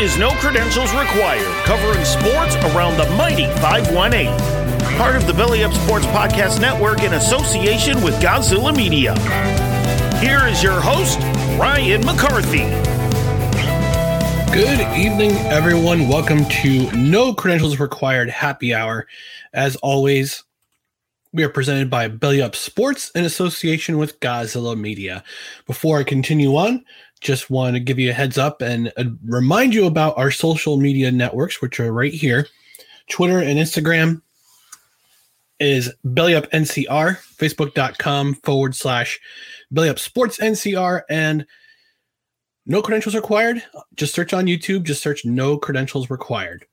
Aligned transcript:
Is 0.00 0.18
No 0.18 0.30
Credentials 0.30 0.92
Required, 0.92 1.46
covering 1.64 2.04
sports 2.04 2.56
around 2.56 2.96
the 2.96 3.08
mighty 3.16 3.46
518. 3.60 4.26
Part 4.98 5.14
of 5.14 5.28
the 5.28 5.32
Belly 5.32 5.62
Up 5.62 5.72
Sports 5.72 6.04
Podcast 6.06 6.60
Network 6.60 7.02
in 7.04 7.12
association 7.14 8.02
with 8.02 8.14
Godzilla 8.20 8.76
Media. 8.76 9.14
Here 10.18 10.48
is 10.48 10.64
your 10.64 10.80
host, 10.80 11.20
Ryan 11.60 12.04
McCarthy. 12.04 12.64
Good 14.52 14.80
evening, 14.98 15.30
everyone. 15.46 16.08
Welcome 16.08 16.44
to 16.46 16.90
No 16.96 17.32
Credentials 17.32 17.78
Required 17.78 18.30
Happy 18.30 18.74
Hour. 18.74 19.06
As 19.52 19.76
always, 19.76 20.42
we 21.32 21.44
are 21.44 21.48
presented 21.48 21.88
by 21.88 22.08
Belly 22.08 22.42
Up 22.42 22.56
Sports 22.56 23.12
in 23.14 23.24
association 23.24 23.98
with 23.98 24.18
Godzilla 24.18 24.76
Media. 24.76 25.22
Before 25.66 26.00
I 26.00 26.02
continue 26.02 26.56
on, 26.56 26.84
just 27.20 27.50
want 27.50 27.74
to 27.74 27.80
give 27.80 27.98
you 27.98 28.10
a 28.10 28.14
heads 28.14 28.38
up 28.38 28.60
and 28.60 28.92
uh, 28.96 29.04
remind 29.24 29.74
you 29.74 29.86
about 29.86 30.16
our 30.18 30.30
social 30.30 30.76
media 30.76 31.10
networks, 31.10 31.62
which 31.62 31.80
are 31.80 31.92
right 31.92 32.12
here. 32.12 32.46
Twitter 33.08 33.38
and 33.38 33.58
Instagram 33.58 34.22
is 35.60 35.92
Belly 36.04 36.34
Up 36.34 36.50
NCR, 36.50 37.18
Facebook.com 37.36 38.34
forward 38.36 38.74
slash 38.74 39.20
Belly 39.70 39.88
Up 39.88 39.98
Sports 39.98 40.38
NCR, 40.38 41.02
and 41.08 41.46
no 42.66 42.82
credentials 42.82 43.14
required. 43.14 43.62
Just 43.94 44.14
search 44.14 44.32
on 44.32 44.46
YouTube, 44.46 44.84
just 44.84 45.02
search 45.02 45.24
no 45.24 45.58
credentials 45.58 46.10
required. 46.10 46.66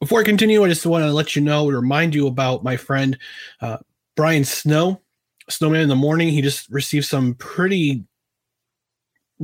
Before 0.00 0.20
I 0.20 0.24
continue, 0.24 0.64
I 0.64 0.68
just 0.68 0.86
want 0.86 1.04
to 1.04 1.12
let 1.12 1.36
you 1.36 1.42
know, 1.42 1.68
and 1.68 1.76
remind 1.76 2.14
you 2.14 2.26
about 2.26 2.64
my 2.64 2.76
friend 2.76 3.16
uh, 3.60 3.78
Brian 4.16 4.44
Snow, 4.44 5.00
Snowman 5.48 5.80
in 5.80 5.88
the 5.88 5.94
Morning. 5.94 6.28
He 6.28 6.42
just 6.42 6.68
received 6.70 7.06
some 7.06 7.34
pretty 7.34 8.04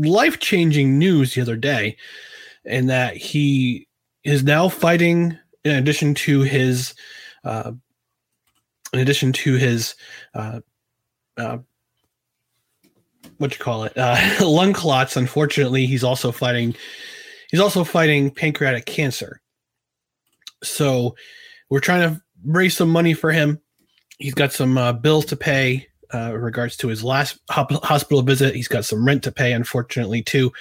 life 0.07 0.39
changing 0.39 0.99
news 0.99 1.35
the 1.35 1.43
other 1.43 1.57
day, 1.57 1.97
and 2.65 2.89
that 2.91 3.17
he 3.17 3.89
is 4.25 4.43
now 4.43 4.69
fighting, 4.69 5.39
in 5.65 5.77
addition 5.77 6.15
to 6.15 6.41
his, 6.41 6.95
uh, 7.45 7.73
in 8.93 9.01
addition 9.01 9.33
to 9.33 9.55
his, 9.55 9.95
uh, 10.35 10.61
uh, 11.37 11.59
what 13.39 13.53
you 13.53 13.59
call 13.59 13.85
it, 13.85 13.97
uh, 13.97 14.17
lung 14.41 14.73
clots. 14.73 15.17
Unfortunately, 15.17 15.87
he's 15.87 16.05
also 16.05 16.33
fighting, 16.33 16.75
he's 17.51 17.61
also 17.61 17.85
fighting 17.85 18.31
pancreatic 18.31 18.87
cancer. 18.87 19.41
So, 20.63 21.15
we're 21.71 21.81
trying 21.81 22.11
to 22.11 22.23
raise 22.45 22.77
some 22.77 22.91
money 22.91 23.15
for 23.15 23.31
him. 23.31 23.61
He's 24.19 24.35
got 24.35 24.53
some 24.53 24.77
uh, 24.77 24.93
bills 24.93 25.25
to 25.27 25.37
pay 25.37 25.87
uh, 26.15 26.37
regards 26.37 26.77
to 26.79 26.89
his 26.89 27.05
last 27.05 27.39
hospital 27.51 28.23
visit. 28.23 28.55
He's 28.55 28.69
got 28.69 28.85
some 28.85 29.05
rent 29.05 29.23
to 29.25 29.33
pay, 29.33 29.53
unfortunately, 29.53 30.23
too. 30.23 30.53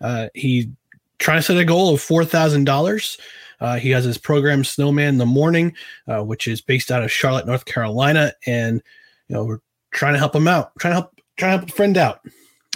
Uh, 0.00 0.28
he 0.34 0.70
trying 1.18 1.38
to 1.38 1.42
set 1.42 1.56
a 1.56 1.64
goal 1.64 1.94
of 1.94 2.00
four 2.00 2.24
thousand 2.24 2.64
dollars. 2.64 3.18
Uh, 3.60 3.76
he 3.76 3.90
has 3.90 4.04
his 4.04 4.18
program 4.18 4.64
Snowman 4.64 5.08
in 5.08 5.18
the 5.18 5.26
Morning, 5.26 5.74
uh, 6.08 6.22
which 6.22 6.46
is 6.46 6.60
based 6.60 6.90
out 6.90 7.02
of 7.02 7.10
Charlotte, 7.10 7.46
North 7.46 7.64
Carolina, 7.64 8.32
and 8.46 8.82
you 9.28 9.34
know 9.34 9.44
we're 9.44 9.60
trying 9.92 10.12
to 10.12 10.18
help 10.18 10.34
him 10.34 10.48
out, 10.48 10.72
trying 10.78 10.92
to 10.92 11.00
help, 11.00 11.20
trying 11.36 11.52
to 11.52 11.58
help 11.58 11.70
a 11.70 11.72
friend 11.72 11.96
out, 11.96 12.20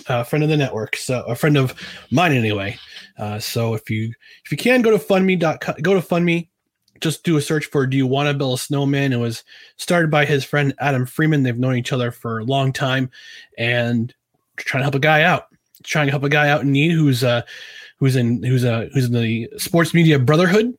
a 0.08 0.24
friend 0.24 0.42
of 0.42 0.48
the 0.48 0.56
network, 0.56 0.96
so 0.96 1.22
a 1.22 1.34
friend 1.34 1.56
of 1.56 1.74
mine 2.10 2.32
anyway. 2.32 2.78
Uh, 3.18 3.38
so 3.38 3.74
if 3.74 3.90
you 3.90 4.12
if 4.44 4.50
you 4.50 4.56
can 4.56 4.82
go 4.82 4.90
to 4.90 4.98
fundme.com, 4.98 5.74
go 5.82 5.94
to 5.94 6.00
fundme 6.00 6.48
just 7.00 7.24
do 7.24 7.36
a 7.36 7.42
search 7.42 7.66
for 7.66 7.86
do 7.86 7.96
you 7.96 8.06
want 8.06 8.28
to 8.28 8.34
build 8.34 8.58
a 8.58 8.62
snowman? 8.62 9.12
It 9.12 9.18
was 9.18 9.44
started 9.76 10.10
by 10.10 10.24
his 10.24 10.44
friend 10.44 10.74
adam 10.78 11.06
freeman. 11.06 11.42
They've 11.42 11.58
known 11.58 11.76
each 11.76 11.92
other 11.92 12.10
for 12.10 12.38
a 12.38 12.44
long 12.44 12.72
time 12.72 13.10
and 13.58 14.14
trying 14.56 14.80
to 14.80 14.84
help 14.84 14.94
a 14.94 15.00
guy 15.00 15.22
out 15.22 15.46
trying 15.82 16.06
to 16.06 16.10
help 16.10 16.24
a 16.24 16.28
guy 16.28 16.48
out 16.48 16.62
in 16.62 16.72
need 16.72 16.92
who's 16.92 17.24
uh 17.24 17.42
who's 17.98 18.16
in 18.16 18.42
who's 18.42 18.64
uh 18.64 18.88
who's 18.92 19.06
in 19.06 19.12
the 19.12 19.48
sports 19.56 19.94
media 19.94 20.18
brotherhood. 20.18 20.76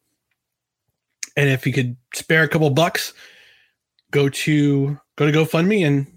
And 1.37 1.49
if 1.49 1.65
you 1.65 1.73
could 1.73 1.95
spare 2.13 2.43
a 2.43 2.47
couple 2.47 2.69
bucks 2.69 3.13
go 4.11 4.29
to 4.29 4.99
go 5.15 5.29
to 5.29 5.37
gofundme 5.37 5.85
and 5.85 6.07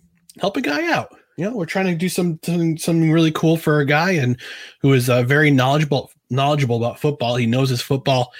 help 0.40 0.56
a 0.56 0.60
guy 0.60 0.90
out. 0.92 1.14
You 1.36 1.46
know 1.46 1.56
we're 1.56 1.66
trying 1.66 1.86
to 1.86 1.94
do 1.94 2.08
some 2.08 2.38
something, 2.44 2.78
something 2.78 3.10
really 3.10 3.32
cool 3.32 3.56
for 3.56 3.80
a 3.80 3.86
guy 3.86 4.12
and 4.12 4.38
who 4.80 4.92
is 4.92 5.08
uh, 5.08 5.22
very 5.22 5.50
knowledgeable 5.50 6.10
knowledgeable 6.30 6.76
about 6.76 7.00
football. 7.00 7.36
He 7.36 7.46
knows 7.46 7.70
his 7.70 7.82
football 7.82 8.32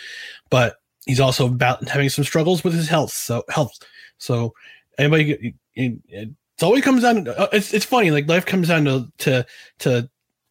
but 0.50 0.76
he's 1.06 1.20
also 1.20 1.46
about 1.46 1.86
having 1.88 2.08
some 2.08 2.24
struggles 2.24 2.64
with 2.64 2.74
his 2.74 2.88
health. 2.88 3.12
So 3.12 3.42
health. 3.48 3.78
So 4.18 4.54
anybody, 4.98 5.54
it, 5.74 5.98
it's 6.08 6.62
always 6.62 6.84
comes 6.84 7.02
down. 7.02 7.24
To, 7.24 7.48
it's 7.52 7.74
it's 7.74 7.84
funny. 7.84 8.10
Like 8.10 8.28
life 8.28 8.46
comes 8.46 8.68
down 8.68 8.84
to 8.84 9.08
to 9.18 9.46
to 9.80 10.08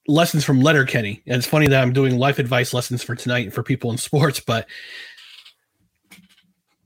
lessons 0.08 0.44
from 0.44 0.62
Letterkenny, 0.62 1.22
and 1.26 1.38
it's 1.38 1.48
funny 1.48 1.68
that 1.68 1.82
I'm 1.82 1.94
doing 1.94 2.18
life 2.18 2.40
advice 2.40 2.74
lessons 2.74 3.04
for 3.04 3.16
tonight 3.16 3.54
for 3.54 3.64
people 3.64 3.92
in 3.92 3.98
sports. 3.98 4.40
But 4.40 4.68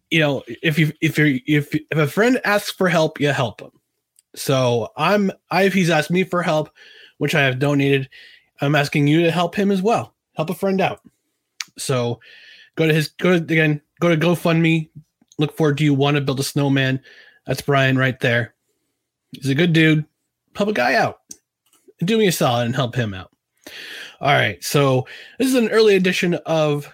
you 0.09 0.19
know, 0.19 0.43
if 0.47 0.79
you 0.79 0.93
if 1.01 1.17
you 1.17 1.41
if 1.45 1.73
if 1.73 1.97
a 1.97 2.07
friend 2.07 2.39
asks 2.45 2.71
for 2.71 2.89
help, 2.89 3.19
you 3.19 3.29
help 3.29 3.61
him. 3.61 3.71
So 4.35 4.89
I'm 4.95 5.31
I 5.49 5.63
if 5.63 5.73
he's 5.73 5.89
asked 5.89 6.11
me 6.11 6.23
for 6.23 6.41
help, 6.41 6.69
which 7.17 7.35
I 7.35 7.41
have 7.41 7.59
donated, 7.59 8.07
I'm 8.61 8.75
asking 8.75 9.07
you 9.07 9.23
to 9.23 9.31
help 9.31 9.55
him 9.55 9.71
as 9.71 9.81
well. 9.81 10.13
Help 10.35 10.49
a 10.51 10.55
friend 10.55 10.79
out. 10.79 11.01
So 11.77 12.19
go 12.77 12.87
to 12.87 12.93
his 12.93 13.09
go 13.09 13.31
to 13.31 13.43
again 13.43 13.81
go 13.99 14.09
to 14.09 14.15
GoFundMe. 14.15 14.89
Look 15.37 15.55
for 15.57 15.73
do 15.73 15.83
you 15.83 15.93
want 15.93 16.15
to 16.15 16.21
build 16.21 16.39
a 16.39 16.43
snowman? 16.43 17.01
That's 17.45 17.61
Brian 17.61 17.97
right 17.97 18.19
there. 18.19 18.55
He's 19.31 19.49
a 19.49 19.55
good 19.55 19.73
dude. 19.73 20.05
Help 20.55 20.69
a 20.69 20.73
guy 20.73 20.95
out. 20.95 21.19
do 21.99 22.17
me 22.17 22.27
a 22.27 22.31
solid 22.31 22.65
and 22.65 22.75
help 22.75 22.95
him 22.95 23.13
out. 23.13 23.31
All 24.19 24.33
right, 24.33 24.63
so 24.63 25.05
this 25.37 25.47
is 25.47 25.55
an 25.55 25.69
early 25.69 25.95
edition 25.95 26.35
of 26.45 26.91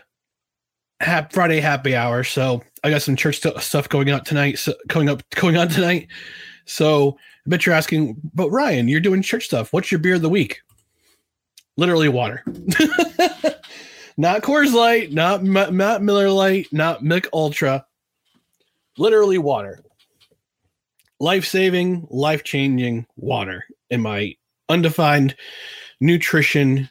Hap- 0.99 1.31
Friday 1.31 1.61
Happy 1.61 1.95
Hour. 1.95 2.23
So 2.23 2.61
I 2.83 2.89
got 2.89 3.01
some 3.01 3.15
church 3.15 3.37
stu- 3.37 3.57
stuff 3.59 3.87
going 3.87 4.11
on 4.11 4.23
tonight. 4.25 4.59
So 4.59 4.73
going 4.87 5.07
up, 5.07 5.23
going 5.29 5.55
on 5.55 5.69
tonight. 5.69 6.07
So 6.65 7.17
I 7.45 7.49
bet 7.49 7.65
you're 7.65 7.75
asking, 7.75 8.17
but 8.33 8.49
Ryan, 8.49 8.87
you're 8.89 8.99
doing 8.99 9.21
church 9.21 9.45
stuff. 9.45 9.71
What's 9.71 9.91
your 9.91 9.99
beer 9.99 10.15
of 10.15 10.21
the 10.21 10.29
week? 10.29 10.61
Literally 11.77 12.09
water. 12.09 12.43
not 14.17 14.41
Coors 14.41 14.73
Light, 14.73 15.11
not 15.11 15.41
M- 15.41 15.77
not 15.77 16.01
Miller 16.03 16.29
Lite, 16.29 16.71
not 16.71 17.03
Mich 17.03 17.25
Ultra. 17.33 17.85
Literally 18.97 19.37
water. 19.37 19.83
Life 21.19 21.45
saving, 21.45 22.07
life 22.09 22.43
changing 22.43 23.05
water 23.15 23.63
in 23.89 24.01
my 24.01 24.35
undefined 24.69 25.35
nutrition 25.99 26.89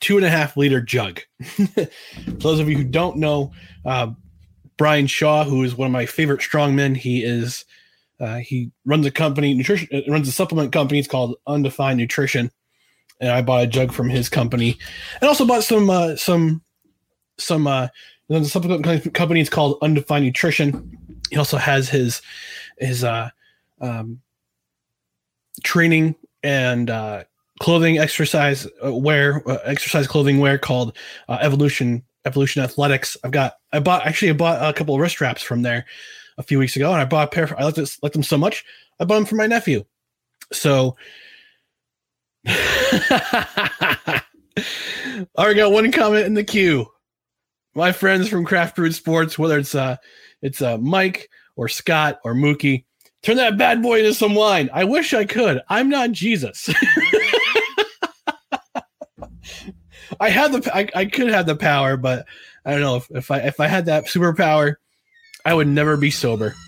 two 0.00 0.16
and 0.16 0.26
a 0.26 0.30
half 0.30 0.56
liter 0.56 0.80
jug. 0.80 1.20
For 1.42 1.86
those 2.26 2.60
of 2.60 2.68
you 2.68 2.76
who 2.76 2.84
don't 2.84 3.16
know, 3.16 3.52
uh, 3.86 4.08
Brian 4.76 5.06
Shaw, 5.06 5.44
who 5.44 5.62
is 5.62 5.74
one 5.74 5.86
of 5.86 5.92
my 5.92 6.06
favorite 6.06 6.40
strongmen, 6.40 6.96
he 6.96 7.24
is 7.24 7.64
uh, 8.20 8.36
he 8.36 8.70
runs 8.84 9.06
a 9.06 9.10
company, 9.10 9.54
nutrition 9.54 9.88
uh, 9.92 10.00
runs 10.10 10.28
a 10.28 10.32
supplement 10.32 10.72
company. 10.72 10.98
It's 10.98 11.08
called 11.08 11.36
Undefined 11.46 11.98
Nutrition, 11.98 12.50
and 13.20 13.30
I 13.30 13.42
bought 13.42 13.64
a 13.64 13.66
jug 13.66 13.92
from 13.92 14.08
his 14.08 14.28
company, 14.28 14.78
and 15.20 15.28
also 15.28 15.46
bought 15.46 15.64
some 15.64 15.90
uh, 15.90 16.16
some 16.16 16.62
some 17.38 17.66
uh, 17.66 17.88
the 18.28 18.44
supplement 18.44 19.12
company. 19.14 19.40
It's 19.40 19.50
called 19.50 19.78
Undefined 19.82 20.24
Nutrition. 20.24 21.18
He 21.30 21.36
also 21.36 21.56
has 21.56 21.88
his 21.88 22.22
his 22.78 23.04
uh, 23.04 23.30
um, 23.80 24.20
training 25.62 26.14
and 26.42 26.90
uh, 26.90 27.24
clothing 27.60 27.98
exercise 27.98 28.66
uh, 28.84 28.92
wear 28.92 29.42
uh, 29.48 29.58
exercise 29.64 30.06
clothing 30.06 30.38
wear 30.38 30.58
called 30.58 30.96
uh, 31.28 31.38
evolution 31.40 32.02
evolution 32.24 32.62
athletics 32.62 33.16
i've 33.22 33.30
got 33.30 33.54
i 33.72 33.78
bought 33.78 34.04
actually 34.06 34.30
i 34.30 34.34
bought 34.34 34.62
a 34.62 34.72
couple 34.72 34.94
of 34.94 35.00
wrist 35.00 35.14
straps 35.14 35.42
from 35.42 35.62
there 35.62 35.84
a 36.38 36.42
few 36.42 36.58
weeks 36.58 36.74
ago 36.74 36.90
and 36.90 37.00
i 37.00 37.04
bought 37.04 37.28
a 37.28 37.30
pair 37.30 37.46
for, 37.46 37.58
i 37.58 37.64
liked, 37.64 37.76
this, 37.76 38.02
liked 38.02 38.14
them 38.14 38.22
so 38.22 38.38
much 38.38 38.64
i 38.98 39.04
bought 39.04 39.16
them 39.16 39.24
for 39.24 39.36
my 39.36 39.46
nephew 39.46 39.84
so 40.52 40.96
I 42.46 44.22
already 45.36 45.56
got 45.56 45.72
one 45.72 45.90
comment 45.92 46.26
in 46.26 46.34
the 46.34 46.44
queue. 46.44 46.86
My 47.74 47.92
friends 47.92 48.28
from 48.28 48.44
craft 48.44 48.76
brewed 48.76 48.94
sports 48.94 49.38
whether 49.38 49.58
it's 49.58 49.74
uh 49.74 49.96
it's 50.42 50.62
uh 50.62 50.78
mike 50.78 51.28
or 51.56 51.68
scott 51.68 52.20
or 52.24 52.34
mookie 52.34 52.84
turn 53.22 53.38
that 53.38 53.58
bad 53.58 53.82
boy 53.82 54.00
into 54.00 54.14
some 54.14 54.34
wine. 54.34 54.70
I 54.72 54.84
wish 54.84 55.14
i 55.14 55.24
could. 55.24 55.60
I'm 55.68 55.88
not 55.88 56.12
jesus. 56.12 56.68
I 60.20 60.28
had 60.28 60.52
the 60.52 60.70
I, 60.74 60.88
I 60.94 61.06
could 61.06 61.30
have 61.30 61.46
the 61.46 61.56
power, 61.56 61.96
but 61.96 62.26
I 62.64 62.72
don't 62.72 62.82
know. 62.82 62.96
If, 62.96 63.10
if 63.10 63.30
I 63.30 63.38
if 63.38 63.58
I 63.60 63.66
had 63.66 63.86
that 63.86 64.04
superpower, 64.06 64.76
I 65.44 65.54
would 65.54 65.68
never 65.68 65.96
be 65.96 66.10
sober. 66.10 66.54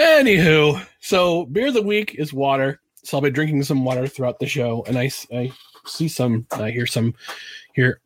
Anywho, 0.00 0.84
so 1.00 1.44
beer 1.46 1.68
of 1.68 1.74
the 1.74 1.82
week 1.82 2.14
is 2.18 2.32
water. 2.32 2.80
So 3.04 3.16
I'll 3.16 3.22
be 3.22 3.30
drinking 3.30 3.62
some 3.64 3.84
water 3.84 4.06
throughout 4.06 4.38
the 4.38 4.46
show, 4.46 4.84
and 4.86 4.98
I 4.98 5.10
I 5.32 5.52
see 5.86 6.08
some 6.08 6.46
I 6.52 6.70
hear 6.70 6.86
some 6.86 7.14
here 7.74 8.00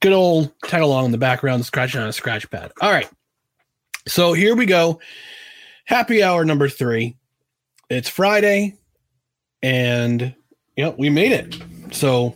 good 0.00 0.12
old 0.12 0.52
tag 0.64 0.82
along 0.82 1.06
in 1.06 1.12
the 1.12 1.18
background 1.18 1.64
scratching 1.64 2.00
on 2.00 2.08
a 2.08 2.12
scratch 2.12 2.50
pad. 2.50 2.72
All 2.80 2.90
right. 2.90 3.08
So 4.06 4.32
here 4.32 4.56
we 4.56 4.66
go. 4.66 5.00
Happy 5.84 6.22
hour 6.22 6.44
number 6.44 6.68
three. 6.68 7.16
It's 7.88 8.08
Friday 8.08 8.76
and 9.62 10.34
know 10.76 10.94
we 10.98 11.08
made 11.08 11.32
it 11.32 11.62
so 11.92 12.34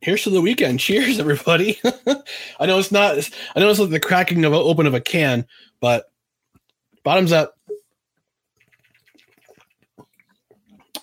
here's 0.00 0.22
to 0.24 0.30
the 0.30 0.40
weekend 0.40 0.80
cheers 0.80 1.18
everybody 1.18 1.78
i 2.60 2.66
know 2.66 2.78
it's 2.78 2.92
not 2.92 3.16
i 3.54 3.60
know 3.60 3.70
it's 3.70 3.78
like 3.78 3.90
the 3.90 4.00
cracking 4.00 4.44
of 4.44 4.52
open 4.52 4.86
of 4.86 4.94
a 4.94 5.00
can 5.00 5.46
but 5.80 6.10
bottoms 7.04 7.32
up 7.32 7.56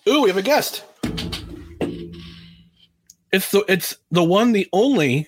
ooh 0.10 0.24
we 0.24 0.30
have 0.30 0.38
a 0.38 0.42
guest 0.42 0.84
it's 3.32 3.52
the 3.52 3.64
it's 3.68 3.96
the 4.12 4.24
one 4.24 4.52
the 4.52 4.68
only 4.74 5.28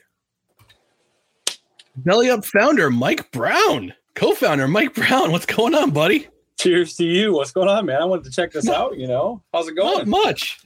belly 1.96 2.30
up 2.30 2.44
founder 2.44 2.90
mike 2.90 3.32
brown 3.32 3.94
co-founder 4.16 4.68
mike 4.68 4.94
brown 4.94 5.32
what's 5.32 5.46
going 5.46 5.76
on 5.76 5.92
buddy 5.92 6.28
cheers 6.62 6.96
to 6.96 7.06
you. 7.06 7.34
What's 7.34 7.52
going 7.52 7.68
on, 7.68 7.86
man? 7.86 8.02
I 8.02 8.06
wanted 8.06 8.26
to 8.26 8.32
check 8.32 8.52
this 8.52 8.70
out. 8.70 8.98
You 8.98 9.08
know, 9.08 9.44
how's 9.54 9.68
it 9.68 9.76
going? 9.76 9.98
Not 9.98 10.08
much, 10.08 10.60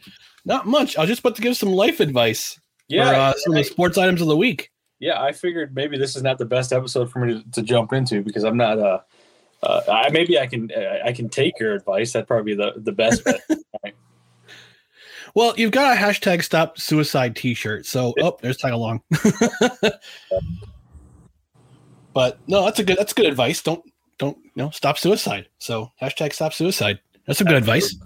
not 0.43 0.67
much. 0.67 0.97
I 0.97 1.01
was 1.01 1.09
just 1.09 1.21
about 1.21 1.35
to 1.37 1.41
give 1.41 1.57
some 1.57 1.69
life 1.69 1.99
advice. 1.99 2.59
Yeah, 2.87 3.09
for, 3.09 3.15
uh, 3.15 3.33
some 3.37 3.53
of 3.53 3.57
the 3.57 3.63
sports 3.63 3.97
items 3.97 4.21
of 4.21 4.27
the 4.27 4.37
week. 4.37 4.71
Yeah, 4.99 5.21
I 5.21 5.31
figured 5.31 5.75
maybe 5.75 5.97
this 5.97 6.15
is 6.15 6.23
not 6.23 6.37
the 6.37 6.45
best 6.45 6.71
episode 6.71 7.11
for 7.11 7.19
me 7.19 7.33
to, 7.33 7.51
to 7.51 7.61
jump 7.61 7.93
into 7.93 8.21
because 8.21 8.43
I'm 8.43 8.57
not. 8.57 8.77
Uh, 8.79 8.99
uh, 9.63 9.81
I, 9.89 10.09
maybe 10.09 10.37
I 10.37 10.47
can 10.47 10.69
uh, 10.75 10.99
I 11.05 11.11
can 11.11 11.29
take 11.29 11.59
your 11.59 11.73
advice. 11.73 12.13
That'd 12.13 12.27
probably 12.27 12.55
be 12.55 12.61
the 12.61 12.73
the 12.77 12.91
best 12.91 13.23
bet. 13.23 13.41
Well, 15.35 15.53
you've 15.57 15.71
got 15.71 15.97
a 15.97 15.99
hashtag 15.99 16.43
stop 16.43 16.79
suicide 16.79 17.35
T-shirt, 17.35 17.85
so 17.85 18.13
oh, 18.21 18.37
there's 18.41 18.55
tag 18.55 18.71
along. 18.71 19.01
but 22.13 22.39
no, 22.47 22.63
that's 22.63 22.79
a 22.79 22.83
good 22.85 22.97
that's 22.97 23.11
good 23.11 23.25
advice. 23.25 23.61
Don't 23.61 23.83
don't 24.17 24.37
you 24.37 24.51
know 24.55 24.69
stop 24.69 24.97
suicide. 24.97 25.49
So 25.59 25.91
hashtag 26.01 26.31
stop 26.31 26.53
suicide. 26.53 26.99
That's 27.27 27.39
some 27.39 27.47
good 27.47 27.57
advice. 27.57 27.97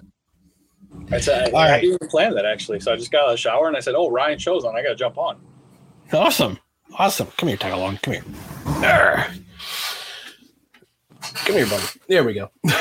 I 1.12 1.20
said, 1.20 1.54
I, 1.54 1.58
I 1.58 1.72
right. 1.72 1.82
didn't 1.82 2.10
plan 2.10 2.34
that 2.34 2.46
actually. 2.46 2.80
So 2.80 2.92
I 2.92 2.96
just 2.96 3.12
got 3.12 3.22
out 3.22 3.28
of 3.28 3.34
the 3.34 3.38
shower 3.38 3.68
and 3.68 3.78
I 3.78 3.80
said, 3.80 3.94
"Oh, 3.96 4.10
Ryan 4.10 4.40
show's 4.40 4.66
on. 4.66 4.76
I 4.76 4.82
got 4.82 4.90
to 4.90 4.96
jump 4.96 5.20
on." 5.20 5.40
Awesome, 6.12 6.58
awesome. 6.98 7.28
Come 7.38 7.50
here, 7.50 7.58
tag 7.58 7.74
along. 7.74 7.98
Come 7.98 8.16
here. 8.16 8.24
Arrgh. 8.82 9.44
Come 11.46 11.56
here, 11.56 11.68
buddy. 11.68 11.86
There 12.08 12.24
we 12.24 12.34
go. 12.34 12.50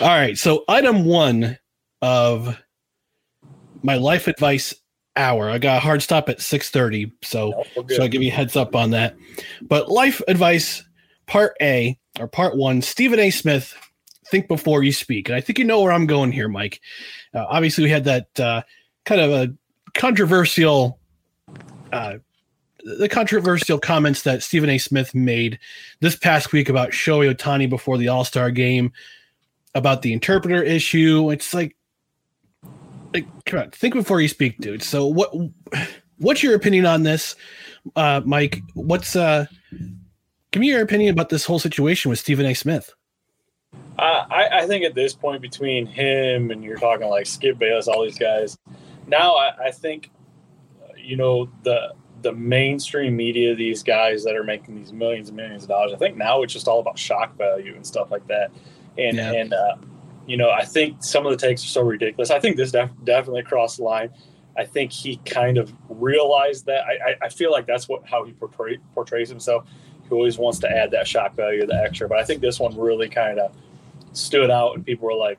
All 0.00 0.08
right. 0.08 0.38
So 0.38 0.64
item 0.66 1.04
one 1.04 1.58
of 2.00 2.58
my 3.84 3.96
life 3.96 4.26
advice 4.26 4.74
hour. 5.14 5.48
I 5.48 5.58
got 5.58 5.76
a 5.76 5.80
hard 5.80 6.02
stop 6.02 6.28
at 6.28 6.40
six 6.40 6.70
thirty, 6.70 7.12
so 7.22 7.64
oh, 7.76 7.84
so 7.88 8.02
I'll 8.02 8.08
give 8.08 8.22
you 8.22 8.32
a 8.32 8.34
heads 8.34 8.56
up 8.56 8.74
on 8.74 8.90
that. 8.90 9.14
But 9.62 9.88
life 9.88 10.20
advice 10.26 10.82
part 11.26 11.56
A 11.62 11.96
or 12.18 12.26
part 12.26 12.56
one, 12.56 12.82
Stephen 12.82 13.20
A. 13.20 13.30
Smith, 13.30 13.76
think 14.26 14.48
before 14.48 14.82
you 14.82 14.92
speak. 14.92 15.28
And 15.28 15.36
I 15.36 15.40
think 15.40 15.58
you 15.58 15.64
know 15.64 15.82
where 15.82 15.92
I'm 15.92 16.06
going 16.06 16.32
here, 16.32 16.48
Mike. 16.48 16.80
Uh, 17.32 17.44
obviously, 17.48 17.84
we 17.84 17.90
had 17.90 18.04
that 18.04 18.40
uh, 18.40 18.62
kind 19.04 19.20
of 19.20 19.30
a 19.30 19.54
controversial, 19.92 20.98
uh, 21.92 22.14
the 22.98 23.08
controversial 23.08 23.78
comments 23.78 24.22
that 24.22 24.42
Stephen 24.42 24.70
A. 24.70 24.78
Smith 24.78 25.14
made 25.14 25.58
this 26.00 26.16
past 26.16 26.52
week 26.52 26.68
about 26.68 26.90
Shohei 26.90 27.32
Ohtani 27.32 27.68
before 27.68 27.98
the 27.98 28.08
All 28.08 28.24
Star 28.24 28.50
game, 28.50 28.92
about 29.74 30.02
the 30.02 30.12
interpreter 30.12 30.62
issue. 30.62 31.30
It's 31.30 31.52
like, 31.52 31.76
come 33.46 33.60
on, 33.60 33.70
think 33.70 33.94
before 33.94 34.20
you 34.20 34.28
speak, 34.28 34.58
dude. 34.58 34.82
So, 34.82 35.06
what, 35.06 35.32
what's 36.18 36.42
your 36.42 36.54
opinion 36.54 36.86
on 36.86 37.02
this, 37.02 37.36
uh, 37.96 38.20
Mike? 38.24 38.60
What's 38.74 39.16
uh, 39.16 39.46
Give 40.54 40.60
me 40.60 40.68
your 40.68 40.82
opinion 40.82 41.12
about 41.12 41.30
this 41.30 41.44
whole 41.44 41.58
situation 41.58 42.10
with 42.10 42.20
Stephen 42.20 42.46
A. 42.46 42.54
Smith. 42.54 42.94
Uh, 43.98 44.24
I, 44.30 44.60
I, 44.60 44.66
think 44.68 44.84
at 44.84 44.94
this 44.94 45.12
point, 45.12 45.42
between 45.42 45.84
him 45.84 46.52
and 46.52 46.62
you're 46.62 46.76
talking 46.76 47.08
like 47.08 47.26
Skip 47.26 47.58
Bayless, 47.58 47.88
all 47.88 48.04
these 48.04 48.16
guys, 48.16 48.56
now 49.08 49.34
I, 49.34 49.64
I 49.64 49.70
think, 49.72 50.12
you 50.96 51.16
know, 51.16 51.48
the 51.64 51.94
the 52.22 52.32
mainstream 52.32 53.16
media, 53.16 53.56
these 53.56 53.82
guys 53.82 54.22
that 54.22 54.36
are 54.36 54.44
making 54.44 54.76
these 54.76 54.92
millions 54.92 55.28
and 55.28 55.36
millions 55.36 55.64
of 55.64 55.70
dollars, 55.70 55.92
I 55.92 55.96
think 55.96 56.16
now 56.16 56.42
it's 56.42 56.52
just 56.52 56.68
all 56.68 56.78
about 56.78 57.00
shock 57.00 57.36
value 57.36 57.74
and 57.74 57.84
stuff 57.84 58.12
like 58.12 58.28
that. 58.28 58.52
And 58.96 59.16
yeah. 59.16 59.32
and 59.32 59.52
uh, 59.52 59.74
you 60.26 60.36
know, 60.36 60.50
I 60.50 60.64
think 60.64 61.02
some 61.02 61.26
of 61.26 61.32
the 61.32 61.38
takes 61.38 61.64
are 61.64 61.68
so 61.68 61.82
ridiculous. 61.82 62.30
I 62.30 62.38
think 62.38 62.56
this 62.56 62.72
def- 62.72 62.90
definitely 63.04 63.42
crossed 63.42 63.78
the 63.78 63.84
line. 63.84 64.10
I 64.56 64.64
think 64.64 64.92
he 64.92 65.16
kind 65.24 65.58
of 65.58 65.72
realized 65.88 66.66
that. 66.66 66.84
I, 66.84 67.10
I, 67.10 67.16
I 67.22 67.28
feel 67.28 67.50
like 67.50 67.66
that's 67.66 67.88
what 67.88 68.06
how 68.08 68.24
he 68.24 68.32
portray, 68.32 68.78
portrays 68.94 69.28
himself 69.28 69.66
He 70.04 70.10
always 70.10 70.38
wants 70.38 70.58
to 70.60 70.70
add 70.70 70.90
that 70.92 71.06
shock 71.06 71.34
value, 71.34 71.66
the 71.66 71.74
extra. 71.74 72.08
But 72.08 72.18
I 72.18 72.24
think 72.24 72.40
this 72.40 72.60
one 72.60 72.76
really 72.76 73.08
kind 73.08 73.38
of 73.38 73.54
stood 74.12 74.50
out, 74.50 74.76
and 74.76 74.86
people 74.86 75.06
were 75.06 75.14
like, 75.14 75.38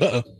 "Uh 0.00 0.22
oh." 0.22 0.36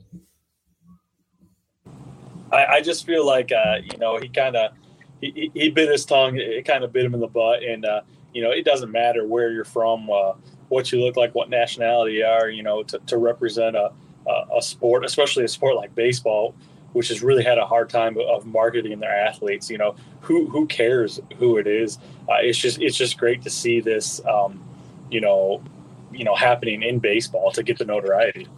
I, 2.53 2.67
I 2.67 2.81
just 2.81 3.05
feel 3.07 3.27
like 3.27 3.53
uh, 3.53 3.77
you 3.83 3.99
know 3.99 4.19
he 4.19 4.29
kind 4.29 4.57
of 4.57 4.73
he, 5.21 5.51
he 5.55 5.69
bit 5.71 5.91
his 5.91 6.05
tongue. 6.05 6.37
It 6.37 6.65
kind 6.65 6.85
of 6.85 6.93
bit 6.93 7.05
him 7.05 7.15
in 7.15 7.21
the 7.21 7.27
butt, 7.27 7.63
and 7.63 7.85
uh, 7.85 8.01
you 8.33 8.43
know 8.43 8.51
it 8.51 8.65
doesn't 8.65 8.91
matter 8.91 9.27
where 9.27 9.51
you're 9.53 9.65
from, 9.65 10.09
uh, 10.11 10.33
what 10.69 10.93
you 10.93 11.05
look 11.05 11.17
like, 11.17 11.35
what 11.35 11.51
nationality 11.51 12.17
you 12.17 12.25
are. 12.25 12.49
You 12.49 12.63
know 12.63 12.83
to, 12.85 12.99
to 13.07 13.19
represent 13.19 13.77
a, 13.77 13.93
a 14.27 14.59
a 14.59 14.63
sport, 14.63 15.05
especially 15.05 15.45
a 15.45 15.49
sport 15.49 15.77
like 15.77 15.95
baseball 15.95 16.55
which 16.97 17.09
has 17.09 17.23
really 17.23 17.45
had 17.45 17.59
a 17.59 17.67
hard 17.67 17.91
time 17.91 18.17
of 18.27 18.47
marketing 18.47 18.99
their 19.01 19.15
athletes. 19.15 19.69
You 19.69 19.77
know, 19.77 19.97
who 20.21 20.49
who 20.49 20.67
cares 20.67 21.21
who 21.37 21.59
it 21.59 21.67
is? 21.67 21.99
Uh, 22.27 22.37
it's 22.41 22.57
just 22.57 22.81
it's 22.81 22.97
just 22.97 23.19
great 23.19 23.43
to 23.43 23.51
see 23.51 23.81
this. 23.81 24.25
Um, 24.25 24.65
you 25.11 25.21
know, 25.21 25.63
you 26.11 26.25
know 26.25 26.35
happening 26.35 26.83
in 26.83 26.99
baseball 26.99 27.51
to 27.53 27.63
get 27.63 27.77
the 27.77 27.85
notoriety. 27.85 28.49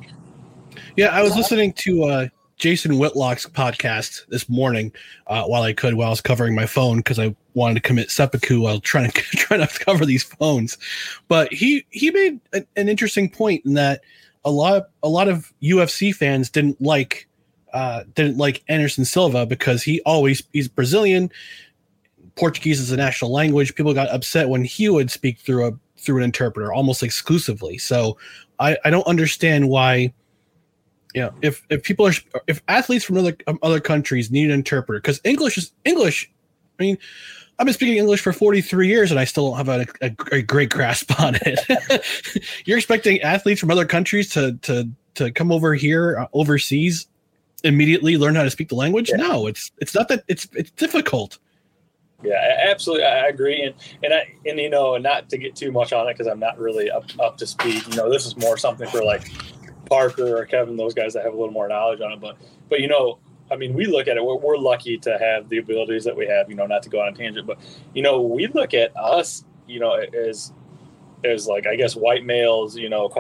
Yeah, 0.97 1.09
I 1.09 1.21
was 1.21 1.37
listening 1.37 1.73
to 1.79 2.05
uh, 2.05 2.29
Jason 2.59 2.99
Whitlock's 2.99 3.47
podcast 3.47 4.27
this 4.27 4.49
morning 4.49 4.93
uh, 5.29 5.45
while 5.45 5.63
I 5.63 5.73
could, 5.73 5.95
while 5.95 6.09
I 6.09 6.11
was 6.11 6.21
covering 6.21 6.55
my 6.55 6.67
phone 6.67 6.99
because 6.99 7.19
I 7.19 7.35
wanted 7.55 7.75
to 7.75 7.81
commit 7.81 8.11
seppuku 8.11 8.61
while 8.61 8.81
trying 8.81 9.11
to 9.11 9.21
trying 9.37 9.67
to 9.67 9.85
cover 9.85 10.05
these 10.05 10.25
phones. 10.25 10.77
But 11.29 11.53
he 11.53 11.87
he 11.91 12.11
made 12.11 12.41
an, 12.53 12.67
an 12.77 12.89
interesting 12.89 13.31
point 13.31 13.65
in 13.65 13.75
that 13.75 14.03
a 14.45 14.51
lot 14.51 14.91
a 15.03 15.09
lot 15.09 15.29
of 15.29 15.53
UFC 15.63 16.15
fans 16.15 16.51
didn't 16.51 16.81
like 16.81 17.29
uh, 17.73 18.05
didn't 18.15 18.39
like 18.39 18.65
Anderson 18.69 19.05
Silva 19.05 19.47
because 19.47 19.83
he 19.83 20.01
always 20.03 20.43
he's 20.53 20.69
Brazilian. 20.69 21.31
Portuguese 22.35 22.81
is 22.81 22.93
a 22.93 22.97
national 22.97 23.33
language. 23.33 23.75
People 23.75 23.95
got 23.95 24.09
upset 24.11 24.49
when 24.49 24.65
he 24.65 24.89
would 24.89 25.11
speak 25.11 25.39
through 25.39 25.67
a 25.67 25.73
through 25.97 26.19
an 26.19 26.25
interpreter 26.25 26.73
almost 26.73 27.03
exclusively. 27.03 27.79
So 27.79 28.17
I, 28.59 28.77
I 28.85 28.91
don't 28.91 29.07
understand 29.07 29.69
why 29.69 30.13
you 31.19 31.25
know 31.25 31.35
if 31.43 31.67
if 31.69 31.83
people 31.83 32.07
are 32.07 32.13
if 32.47 32.63
athletes 32.69 33.05
from 33.05 33.17
other 33.17 33.37
um, 33.49 33.59
other 33.63 33.81
countries 33.81 34.31
need 34.31 34.45
an 34.45 34.53
interpreter 34.53 35.01
because 35.01 35.21
English 35.25 35.59
is 35.59 35.73
English. 35.85 36.31
I 36.79 36.85
mean, 36.85 36.99
I've 37.59 37.67
been 37.67 37.75
speaking 37.75 37.97
English 37.97 38.21
for 38.21 38.33
43 38.33 38.87
years 38.87 39.11
and 39.11 39.19
I 39.19 39.25
still 39.25 39.49
don't 39.49 39.57
have 39.57 39.69
a, 39.69 39.87
a, 40.01 40.37
a 40.37 40.43
great 40.43 40.71
grasp 40.71 41.21
on 41.21 41.37
it. 41.43 42.39
You're 42.67 42.79
expecting 42.79 43.21
athletes 43.21 43.61
from 43.61 43.73
other 43.73 43.85
countries 43.85 44.31
to 44.35 44.57
to 44.63 44.89
to 45.17 45.33
come 45.33 45.51
over 45.51 45.75
here 45.75 46.21
uh, 46.21 46.27
overseas 46.33 47.09
immediately 47.65 48.17
learn 48.17 48.37
how 48.37 48.45
to 48.45 48.51
speak 48.51 48.69
the 48.69 48.77
language? 48.77 49.11
Yeah. 49.11 49.17
No, 49.17 49.49
it's 49.49 49.73
it's 49.79 49.95
not 49.95 50.07
that 50.09 50.23
it's 50.29 50.47
it's 50.53 50.71
difficult. 50.71 51.39
Yeah, 52.23 52.65
absolutely. 52.69 53.07
I 53.07 53.27
agree, 53.27 53.61
and 53.63 53.75
and 54.05 54.15
I 54.15 54.33
and 54.47 54.59
you 54.61 54.71
know, 54.71 54.97
not 54.97 55.29
to 55.31 55.39
get 55.39 55.57
too 55.57 55.73
much 55.73 55.93
on 55.93 56.09
it 56.09 56.15
because 56.15 56.29
I'm 56.29 56.41
not 56.41 56.59
really 56.59 56.93
up 56.93 57.07
up 57.19 57.39
to 57.39 57.47
speed. 57.47 57.83
You 57.89 57.97
know, 57.97 58.09
this 58.09 58.25
is 58.25 58.37
more 58.37 58.57
something 58.57 58.89
for 58.89 59.03
like 59.03 59.33
Parker 59.89 60.37
or 60.37 60.45
Kevin, 60.47 60.77
those 60.77 60.95
guys 60.95 61.15
that 61.15 61.25
have 61.25 61.33
a 61.33 61.37
little 61.37 61.53
more 61.53 61.69
knowledge 61.69 62.01
on 62.01 62.13
it. 62.13 62.21
But 62.21 62.37
but 62.69 62.81
you 62.81 62.89
know, 62.89 63.19
I 63.51 63.57
mean, 63.57 63.75
we 63.75 63.87
look 63.87 64.09
at 64.09 64.17
it. 64.17 64.25
We're, 64.25 64.37
we're 64.37 64.57
lucky 64.57 64.99
to 64.99 65.19
have 65.19 65.49
the 65.49 65.59
abilities 65.59 66.05
that 66.05 66.17
we 66.17 66.27
have. 66.27 66.49
You 66.49 66.57
know, 66.57 66.67
not 66.67 66.83
to 66.85 66.89
go 66.89 67.01
on 67.01 67.09
a 67.09 67.17
tangent, 67.17 67.47
but 67.47 67.59
you 67.95 68.03
know, 68.03 68.21
we 68.21 68.47
look 68.49 68.75
at 68.75 68.97
us. 68.97 69.45
You 69.67 69.81
know, 69.81 69.95
as 69.95 70.53
as 71.25 71.47
like 71.47 71.67
I 71.67 71.77
guess 71.77 71.97
white 71.97 72.25
males. 72.25 72.77
You 72.77 72.89
know. 72.89 73.11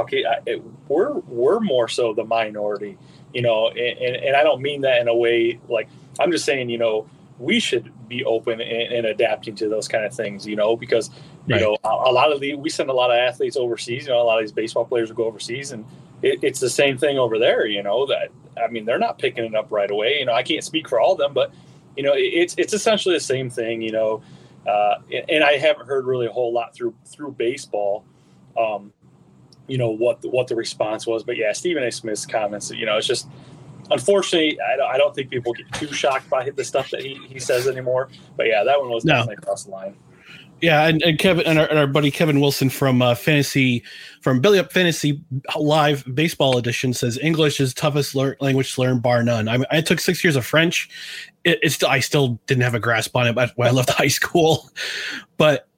It, 0.46 0.62
we're 0.88 1.12
we're 1.12 1.60
more 1.60 1.88
so 1.88 2.14
the 2.14 2.25
minority. 2.25 2.98
You 3.34 3.42
know, 3.42 3.68
and, 3.68 3.78
and 3.78 4.16
and 4.16 4.37
I 4.37 4.42
don't 4.42 4.62
mean 4.62 4.82
that 4.82 5.00
in 5.00 5.08
a 5.08 5.14
way 5.14 5.60
like 5.68 5.88
I'm 6.18 6.30
just 6.30 6.44
saying. 6.44 6.70
You 6.70 6.78
know 6.78 7.08
we 7.38 7.60
should 7.60 7.92
be 8.08 8.25
open 8.25 8.60
and, 8.60 8.92
and, 8.92 9.06
adapting 9.06 9.54
to 9.56 9.68
those 9.68 9.87
kind 9.87 10.04
of 10.04 10.12
things, 10.12 10.46
you 10.46 10.56
know, 10.56 10.76
because 10.76 11.10
you 11.46 11.54
right. 11.54 11.60
know 11.60 11.76
a, 11.84 11.88
a, 11.88 12.12
lot 12.12 12.32
of 12.32 12.40
the 12.40 12.54
we 12.56 12.68
send 12.68 12.90
a 12.90 12.92
lot 12.92 13.10
of 13.10 13.16
athletes 13.16 13.56
overseas. 13.56 14.06
You 14.06 14.12
know, 14.12 14.20
a 14.20 14.25
lot 14.25 14.38
of 14.38 14.44
these 14.44 14.52
baseball 14.52 14.84
players 14.84 15.08
will 15.08 15.16
go 15.16 15.25
overseas, 15.26 15.72
and 15.72 15.84
it, 16.22 16.40
it's 16.42 16.60
the 16.60 16.70
same 16.70 16.98
thing 16.98 17.18
over 17.18 17.38
there. 17.38 17.66
You 17.66 17.82
know 17.82 18.06
that 18.06 18.30
I 18.62 18.68
mean 18.68 18.84
they're 18.84 18.98
not 18.98 19.18
picking 19.18 19.44
it 19.44 19.54
up 19.54 19.70
right 19.70 19.90
away. 19.90 20.18
You 20.18 20.26
know, 20.26 20.34
I 20.34 20.42
can't 20.42 20.64
speak 20.64 20.88
for 20.88 21.00
all 21.00 21.12
of 21.12 21.18
them, 21.18 21.34
but 21.34 21.52
you 21.96 22.02
know 22.02 22.12
it's 22.14 22.54
it's 22.58 22.72
essentially 22.72 23.14
the 23.14 23.20
same 23.20 23.50
thing. 23.50 23.82
You 23.82 23.92
know, 23.92 24.22
uh, 24.66 24.96
and, 25.28 25.44
I 25.44 25.56
haven't 25.56 25.87
heard 25.87 26.06
really 26.06 26.26
a 26.26 26.32
whole 26.32 26.52
lot 26.52 26.75
through 26.75 26.94
through 27.06 27.32
baseball. 27.32 28.04
Um, 28.58 28.92
you 29.66 29.78
know 29.78 29.90
what 29.90 30.22
the, 30.22 30.30
what 30.30 30.48
the 30.48 30.56
response 30.56 31.06
was, 31.06 31.22
but 31.22 31.37
yeah, 31.37 31.52
Stephen 31.52 31.82
A. 31.82 31.92
Smith's 31.92 32.26
comments. 32.26 32.70
You 32.70 32.87
know, 32.87 32.96
it's 32.96 33.06
just 33.06 33.28
unfortunately, 33.90 34.58
I 34.60 34.76
don't, 34.76 34.90
I 34.90 34.98
don't 34.98 35.14
think 35.14 35.30
people 35.30 35.52
get 35.52 35.70
too 35.72 35.92
shocked 35.92 36.28
by 36.28 36.50
the 36.50 36.64
stuff 36.64 36.90
that 36.90 37.02
he, 37.02 37.14
he 37.28 37.38
says 37.38 37.66
anymore. 37.68 38.08
But 38.37 38.46
yeah, 38.46 38.64
that 38.64 38.80
one 38.80 38.90
was 38.90 39.04
no. 39.04 39.14
definitely 39.14 39.37
across 39.37 39.64
the 39.64 39.70
line. 39.70 39.96
Yeah, 40.60 40.86
and, 40.88 41.00
and 41.02 41.18
Kevin 41.18 41.46
and 41.46 41.58
our, 41.58 41.66
and 41.66 41.78
our, 41.78 41.86
buddy 41.86 42.10
Kevin 42.10 42.40
Wilson 42.40 42.68
from 42.68 43.00
uh, 43.00 43.14
Fantasy 43.14 43.84
from 44.20 44.40
Belly 44.40 44.58
Up 44.58 44.72
Fantasy 44.72 45.22
Live 45.56 46.04
Baseball 46.14 46.58
Edition 46.58 46.92
says 46.92 47.16
English 47.18 47.60
is 47.60 47.72
toughest 47.72 48.14
lear- 48.14 48.36
language 48.40 48.74
to 48.74 48.80
learn 48.80 48.98
bar 48.98 49.22
none. 49.22 49.48
I, 49.48 49.58
I 49.70 49.80
took 49.80 50.00
six 50.00 50.24
years 50.24 50.34
of 50.34 50.44
French. 50.44 50.88
It, 51.44 51.60
it's 51.62 51.82
I 51.84 52.00
still 52.00 52.40
didn't 52.46 52.64
have 52.64 52.74
a 52.74 52.80
grasp 52.80 53.14
on 53.14 53.28
it 53.28 53.36
when 53.54 53.68
I 53.68 53.70
left 53.70 53.90
high 53.98 54.08
school, 54.08 54.70
but 55.36 55.68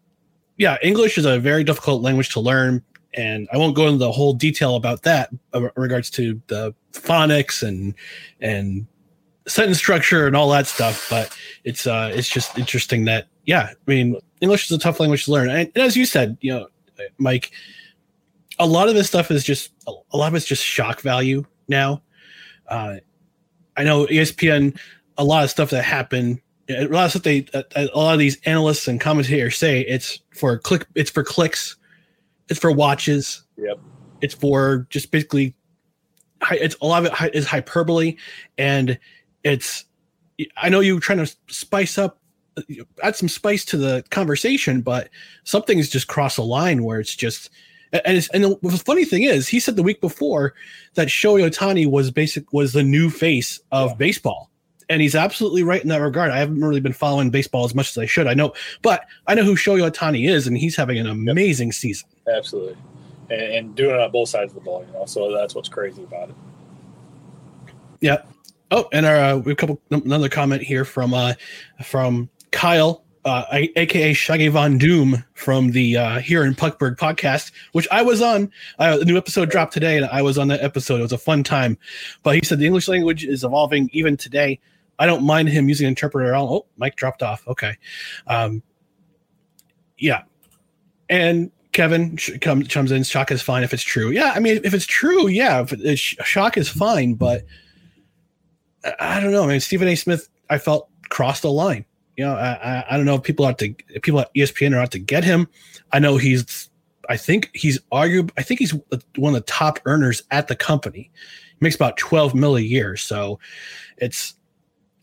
yeah, 0.56 0.78
English 0.82 1.18
is 1.18 1.26
a 1.26 1.38
very 1.38 1.64
difficult 1.64 2.02
language 2.02 2.30
to 2.30 2.40
learn 2.40 2.82
and 3.14 3.49
I 3.52 3.56
won't 3.56 3.75
go 3.75 3.87
into 3.87 3.99
the 3.99 4.12
whole 4.12 4.32
detail 4.32 4.76
about 4.76 5.02
that 5.02 5.30
uh, 5.54 5.68
regards 5.76 6.10
to 6.10 6.40
the 6.46 6.75
phonics 6.92 7.66
and 7.66 7.94
and 8.40 8.87
sentence 9.46 9.78
structure 9.78 10.26
and 10.26 10.37
all 10.37 10.49
that 10.50 10.66
stuff. 10.66 11.08
But 11.10 11.37
it's 11.64 11.87
uh 11.87 12.10
it's 12.14 12.28
just 12.28 12.58
interesting 12.58 13.04
that 13.06 13.26
yeah, 13.44 13.70
I 13.70 13.90
mean 13.90 14.16
English 14.40 14.64
is 14.64 14.73
a 14.73 14.78
tough 14.78 15.00
language 15.00 15.25
to 15.25 15.32
learn, 15.32 15.49
and, 15.50 15.70
and 15.75 15.85
as 15.85 15.97
you 15.97 16.06
said, 16.06 16.37
you 16.40 16.52
know, 16.52 16.68
Mike, 17.18 17.50
a 18.59 18.66
lot 18.66 18.88
of 18.88 18.94
this 18.94 19.06
stuff 19.06 19.30
is 19.30 19.44
just 19.44 19.73
a 19.87 20.16
lot 20.16 20.28
of 20.28 20.35
it's 20.35 20.47
just 20.47 20.64
shock 20.64 21.00
value 21.00 21.44
now. 21.68 22.02
Uh, 22.68 22.97
I 23.76 23.85
know 23.85 24.06
ESPN, 24.06 24.78
a 25.18 25.25
lot 25.25 25.44
of 25.44 25.50
stuff 25.50 25.70
that 25.70 25.85
happened 25.85 26.40
a 26.68 26.87
lot 26.87 27.06
of 27.06 27.11
stuff 27.11 27.23
they 27.25 27.44
a 27.75 27.88
lot 27.97 28.12
of 28.12 28.20
these 28.20 28.40
analysts 28.44 28.87
and 28.87 29.00
commentators 29.00 29.56
say 29.56 29.80
it's 29.80 30.20
for 30.30 30.56
click 30.56 30.87
it's 30.94 31.11
for 31.11 31.25
clicks 31.25 31.76
it's 32.50 32.59
for 32.59 32.73
watches. 32.73 33.44
Yep. 33.56 33.78
It's 34.20 34.35
for 34.35 34.87
just 34.90 35.11
basically. 35.11 35.54
It's 36.50 36.76
a 36.82 36.87
lot 36.87 37.06
of 37.06 37.12
it 37.23 37.35
is 37.35 37.47
hyperbole, 37.47 38.16
and 38.59 38.99
it's. 39.44 39.85
I 40.56 40.68
know 40.68 40.80
you're 40.80 41.00
trying 41.00 41.25
to 41.25 41.37
spice 41.49 41.97
up, 41.97 42.18
add 43.02 43.16
some 43.16 43.28
spice 43.28 43.64
to 43.66 43.76
the 43.76 44.04
conversation, 44.11 44.80
but 44.80 45.09
something's 45.45 45.88
just 45.88 46.09
crossed 46.09 46.38
a 46.38 46.42
line 46.42 46.85
where 46.85 47.00
it's 47.00 47.14
just. 47.14 47.50
And 47.92 48.16
it's, 48.19 48.28
and 48.28 48.45
the 48.45 48.83
funny 48.85 49.04
thing 49.04 49.25
is, 49.25 49.49
he 49.49 49.59
said 49.59 49.75
the 49.75 49.83
week 49.83 50.00
before 50.00 50.54
that 50.95 51.09
Shohei 51.09 51.50
Ohtani 51.50 51.90
was 51.90 52.12
basic 52.12 52.52
was 52.52 52.73
the 52.73 52.85
new 52.85 53.11
face 53.11 53.59
of 53.73 53.90
yeah. 53.90 53.97
baseball 53.97 54.50
and 54.90 55.00
he's 55.00 55.14
absolutely 55.14 55.62
right 55.62 55.80
in 55.80 55.88
that 55.88 56.00
regard. 56.02 56.33
I 56.33 56.38
haven't 56.38 56.61
really 56.61 56.80
been 56.80 56.92
following 56.92 57.30
baseball 57.30 57.64
as 57.64 57.75
much 57.75 57.90
as 57.90 57.97
I 57.97 58.07
should. 58.07 58.26
I 58.26 58.35
know, 58.35 58.52
but 58.83 59.07
I 59.28 59.35
know 59.35 59.45
who 59.45 59.54
Shohei 59.54 59.88
Ohtani 59.88 60.28
is, 60.28 60.47
and 60.47 60.59
he's 60.59 60.76
having 60.76 60.99
an 60.99 61.07
amazing 61.07 61.69
yep. 61.69 61.75
season. 61.75 62.09
Absolutely, 62.28 62.76
and, 63.30 63.40
and, 63.40 63.75
doing 63.75 63.95
it 63.95 64.00
on 64.00 64.11
both 64.11 64.28
sides 64.28 64.50
of 64.50 64.57
the 64.57 64.61
ball. 64.61 64.85
You 64.85 64.92
know, 64.92 65.07
so 65.07 65.33
that's 65.33 65.54
what's 65.54 65.69
crazy 65.69 66.02
about 66.02 66.30
it. 66.30 66.35
Yeah. 68.00 68.23
Oh, 68.73 68.88
and 68.92 69.07
our 69.07 69.16
uh, 69.16 69.37
we 69.37 69.50
have 69.50 69.52
a 69.52 69.57
couple 69.57 69.80
another 69.90 70.28
comment 70.28 70.62
here 70.62 70.85
from 70.85 71.14
uh 71.14 71.35
from 71.85 72.28
Kyle 72.50 73.04
uh, 73.25 73.45
aka 73.76 74.12
Shaggy 74.12 74.49
Von 74.49 74.78
Doom 74.78 75.25
from 75.35 75.73
the 75.73 75.97
uh, 75.97 76.19
here 76.21 76.45
in 76.45 76.54
Puckburg 76.54 76.97
podcast, 76.97 77.52
which 77.73 77.87
I 77.90 78.02
was 78.02 78.23
on. 78.23 78.50
Uh, 78.78 78.99
a 79.00 79.04
new 79.04 79.16
episode 79.16 79.50
dropped 79.50 79.73
today, 79.73 79.97
and 79.97 80.07
I 80.07 80.23
was 80.23 80.38
on 80.38 80.49
that 80.49 80.62
episode. 80.62 81.00
It 81.00 81.02
was 81.02 81.12
a 81.12 81.19
fun 81.19 81.45
time. 81.45 81.76
But 82.23 82.37
he 82.37 82.40
said 82.42 82.59
the 82.59 82.66
English 82.66 82.88
language 82.88 83.25
is 83.25 83.45
evolving 83.45 83.90
even 83.92 84.16
today. 84.16 84.59
I 84.99 85.07
don't 85.07 85.25
mind 85.25 85.49
him 85.49 85.69
using 85.69 85.87
an 85.87 85.90
interpreter 85.90 86.28
at 86.28 86.35
all. 86.35 86.54
Oh, 86.54 86.66
Mike 86.76 86.97
dropped 86.97 87.23
off. 87.23 87.47
Okay. 87.49 87.76
Um, 88.26 88.62
yeah. 89.99 90.23
And 91.09 91.50
Kevin 91.73 92.16
comes 92.40 92.69
comes 92.69 92.92
in. 92.92 93.02
Shock 93.02 93.30
is 93.30 93.42
fine 93.42 93.62
if 93.62 93.73
it's 93.75 93.83
true. 93.83 94.11
Yeah, 94.11 94.33
I 94.35 94.40
mean, 94.40 94.61
if 94.64 94.75
it's 94.75 94.87
true, 94.87 95.28
yeah, 95.28 95.62
if 95.62 95.73
it's, 95.73 96.00
shock 96.00 96.57
is 96.57 96.69
fine. 96.69 97.14
But 97.14 97.45
I 98.99 99.21
don't 99.21 99.33
know. 99.33 99.45
I 99.45 99.47
mean, 99.47 99.61
Stephen 99.61 99.88
A. 99.88 99.95
Smith, 99.95 100.28
I 100.49 100.59
felt 100.59 100.88
crossed 101.11 101.45
a 101.45 101.49
line. 101.49 101.85
You 102.20 102.26
know, 102.26 102.34
I, 102.34 102.84
I 102.90 102.98
don't 102.98 103.06
know 103.06 103.14
if 103.14 103.22
people 103.22 103.46
have 103.46 103.56
to 103.56 103.72
people 104.02 104.20
at 104.20 104.34
ESPN 104.34 104.76
are 104.76 104.80
out 104.80 104.90
to 104.90 104.98
get 104.98 105.24
him. 105.24 105.48
I 105.90 106.00
know 106.00 106.18
he's. 106.18 106.68
I 107.08 107.16
think 107.16 107.48
he's 107.54 107.78
argued. 107.90 108.30
I 108.36 108.42
think 108.42 108.60
he's 108.60 108.74
one 109.16 109.34
of 109.34 109.40
the 109.40 109.46
top 109.46 109.78
earners 109.86 110.22
at 110.30 110.46
the 110.46 110.54
company. 110.54 111.10
He 111.48 111.56
makes 111.60 111.76
about 111.76 111.96
twelve 111.96 112.34
mil 112.34 112.58
a 112.58 112.60
year. 112.60 112.94
So, 112.98 113.38
it's 113.96 114.34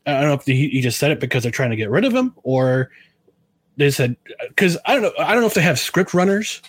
I 0.06 0.12
don't 0.12 0.26
know 0.26 0.34
if 0.34 0.46
he, 0.46 0.70
he 0.70 0.80
just 0.80 1.00
said 1.00 1.10
it 1.10 1.20
because 1.20 1.42
they're 1.42 1.52
trying 1.52 1.72
to 1.72 1.76
get 1.76 1.90
rid 1.90 2.06
of 2.06 2.14
him, 2.14 2.36
or 2.44 2.92
they 3.78 3.90
said 3.90 4.16
because 4.50 4.78
I 4.86 4.94
don't 4.94 5.02
know. 5.02 5.14
I 5.18 5.32
don't 5.32 5.42
know 5.42 5.48
if 5.48 5.56
they 5.56 5.62
have 5.62 5.80
script 5.80 6.14
runners 6.14 6.62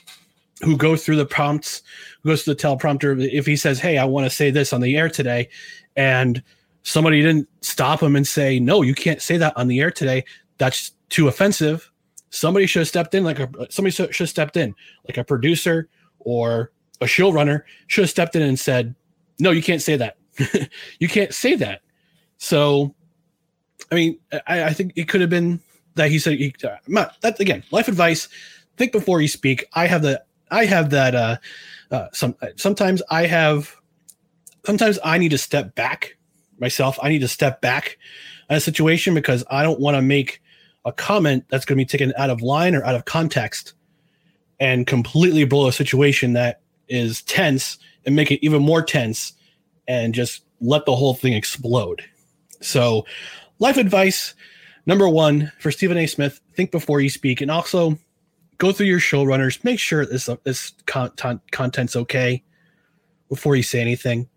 who 0.63 0.79
go 0.79 0.97
through 0.97 1.17
the 1.17 1.27
prompts, 1.27 1.83
who 2.23 2.31
goes 2.31 2.45
to 2.45 2.55
the 2.55 2.57
teleprompter. 2.57 3.23
If 3.31 3.45
he 3.45 3.57
says, 3.57 3.81
"Hey, 3.81 3.99
I 3.99 4.07
want 4.07 4.25
to 4.25 4.35
say 4.35 4.51
this 4.51 4.73
on 4.73 4.81
the 4.81 4.97
air 4.97 5.11
today," 5.11 5.51
and 5.95 6.43
somebody 6.89 7.21
didn't 7.21 7.49
stop 7.61 8.03
him 8.03 8.17
and 8.17 8.27
say, 8.27 8.59
"No, 8.59 8.83
you 8.83 8.95
can't 8.95 9.21
say 9.21 9.37
that 9.37 9.55
on 9.57 9.69
the 9.69 9.81
air 9.81 9.91
today. 9.91 10.25
That's 10.57 10.93
too 11.11 11.29
offensive." 11.29 11.91
Somebody 12.31 12.67
should 12.67 12.81
have 12.81 12.89
stepped 12.89 13.15
in, 13.15 13.25
like 13.25 13.39
a 13.39 13.49
somebody 13.71 13.91
should 13.93 14.15
have 14.17 14.29
stepped 14.29 14.57
in, 14.57 14.75
like 15.07 15.19
a 15.19 15.25
producer 15.25 15.89
or 16.19 16.73
a 17.01 17.05
showrunner 17.05 17.63
should 17.87 18.03
have 18.03 18.11
stepped 18.11 18.37
in 18.37 18.43
and 18.43 18.59
said, 18.59 18.95
"No, 19.39 19.51
you 19.51 19.63
can't 19.63 19.83
say 19.83 19.97
that. 19.97 20.17
you 20.99 21.09
can't 21.09 21.35
say 21.35 21.55
that." 21.57 21.83
So 22.39 22.95
I 23.93 23.95
mean, 23.95 24.19
I, 24.47 24.65
I 24.65 24.73
think 24.73 24.93
it 24.97 25.09
could 25.09 25.21
have 25.21 25.31
been 25.31 25.61
that 25.95 26.11
he 26.11 26.19
said 26.19 26.39
he, 26.39 26.55
uh, 26.65 27.07
that 27.21 27.39
again. 27.39 27.65
Life 27.71 27.89
advice: 27.89 28.29
think 28.77 28.93
before 28.93 29.21
you 29.21 29.29
speak. 29.29 29.67
I 29.75 29.87
have 29.87 30.03
the 30.03 30.23
I 30.51 30.65
have 30.65 30.91
that. 30.91 31.15
Uh, 31.15 31.37
uh, 31.91 32.09
some 32.13 32.35
sometimes 32.57 33.03
I 33.11 33.27
have. 33.27 33.75
Sometimes 34.65 34.99
I 35.05 35.19
need 35.19 35.31
to 35.31 35.39
step 35.39 35.75
back 35.75 36.18
myself. 36.61 36.99
I 37.03 37.09
need 37.09 37.21
to 37.21 37.29
step 37.29 37.61
back 37.61 37.99
in 38.51 38.57
a 38.57 38.61
situation 38.61 39.15
because 39.15 39.45
I 39.51 39.63
don't 39.63 39.81
want 39.81 39.97
to 39.97 40.03
make 40.03 40.43
a 40.85 40.93
comment 40.93 41.45
that's 41.49 41.65
going 41.65 41.77
to 41.77 41.85
be 41.85 41.87
taken 41.87 42.13
out 42.17 42.31
of 42.31 42.43
line 42.43 42.75
or 42.75 42.85
out 42.85 42.95
of 42.95 43.05
context 43.05 43.75
and 44.61 44.87
completely 44.87 45.45
blow 45.45 45.69
a 45.69 45.73
situation 45.73 46.33
that 46.33 46.61
is 46.89 47.23
tense 47.23 47.79
and 48.07 48.17
make 48.17 48.31
it 48.31 48.45
even 48.45 48.63
more 48.63 48.83
tense 48.83 49.33
and 49.87 50.15
just 50.15 50.45
let 50.61 50.85
the 50.87 50.97
whole 50.97 51.15
thing 51.15 51.33
explode. 51.33 52.05
So, 52.61 53.07
life 53.59 53.77
advice 53.77 54.35
number 54.87 55.09
one 55.09 55.53
for 55.59 55.71
Stephen 55.71 55.99
A. 55.99 56.07
Smith: 56.07 56.41
think 56.55 56.71
before 56.71 57.01
you 57.01 57.11
speak, 57.11 57.41
and 57.41 57.51
also 57.51 57.99
go 58.59 58.73
through 58.73 58.87
your 58.87 58.99
showrunners. 58.99 59.63
Make 59.65 59.79
sure 59.79 60.05
this 60.05 60.29
this 60.45 60.73
content 60.87 61.41
content's 61.53 61.97
okay 61.97 62.43
before 63.29 63.57
you 63.57 63.63
say 63.63 63.81
anything. 63.81 64.29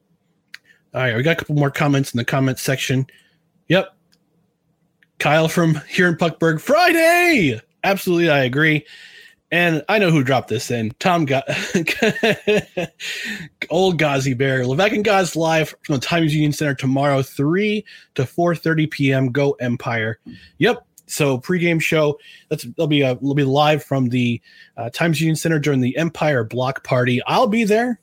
All 0.94 1.02
right, 1.02 1.16
we 1.16 1.24
got 1.24 1.32
a 1.32 1.36
couple 1.36 1.56
more 1.56 1.72
comments 1.72 2.14
in 2.14 2.18
the 2.18 2.26
comments 2.26 2.62
section. 2.62 3.08
Yep, 3.70 3.96
Kyle 5.20 5.48
from 5.48 5.82
here 5.88 6.08
in 6.08 6.16
Puckburg, 6.16 6.60
Friday. 6.60 7.62
Absolutely, 7.84 8.30
I 8.30 8.44
agree. 8.44 8.86
And 9.52 9.84
I 9.90 10.00
know 10.00 10.12
who 10.12 10.24
dropped 10.24 10.48
this 10.48 10.72
in. 10.72 10.94
Tom 11.00 11.26
got 11.26 11.44
old 13.70 14.00
Gazi 14.00 14.38
Bear. 14.38 14.66
Levesque 14.66 14.94
and 14.94 15.04
Gaz 15.04 15.36
live 15.36 15.76
from 15.84 15.96
the 15.96 16.02
Times 16.02 16.34
Union 16.34 16.54
Center 16.54 16.74
tomorrow, 16.74 17.22
3 17.22 17.84
to 18.16 18.24
4:30 18.24 18.90
p.m. 18.90 19.32
Go 19.32 19.52
Empire. 19.54 20.20
Yep. 20.60 20.86
So 21.08 21.38
pregame 21.38 21.82
show. 21.82 22.18
That's 22.50 22.64
they'll 22.78 22.88
be 22.88 23.04
uh, 23.04 23.16
will 23.20 23.36
be 23.36 23.44
live 23.44 23.84
from 23.84 24.08
the 24.08 24.42
uh, 24.78 24.90
Times 24.92 25.20
Union 25.20 25.36
Center 25.36 25.60
during 25.60 25.82
the 25.82 25.98
Empire 25.98 26.46
Block 26.46 26.86
Party. 26.86 27.22
I'll 27.28 27.48
be 27.48 27.66
there. 27.66 28.00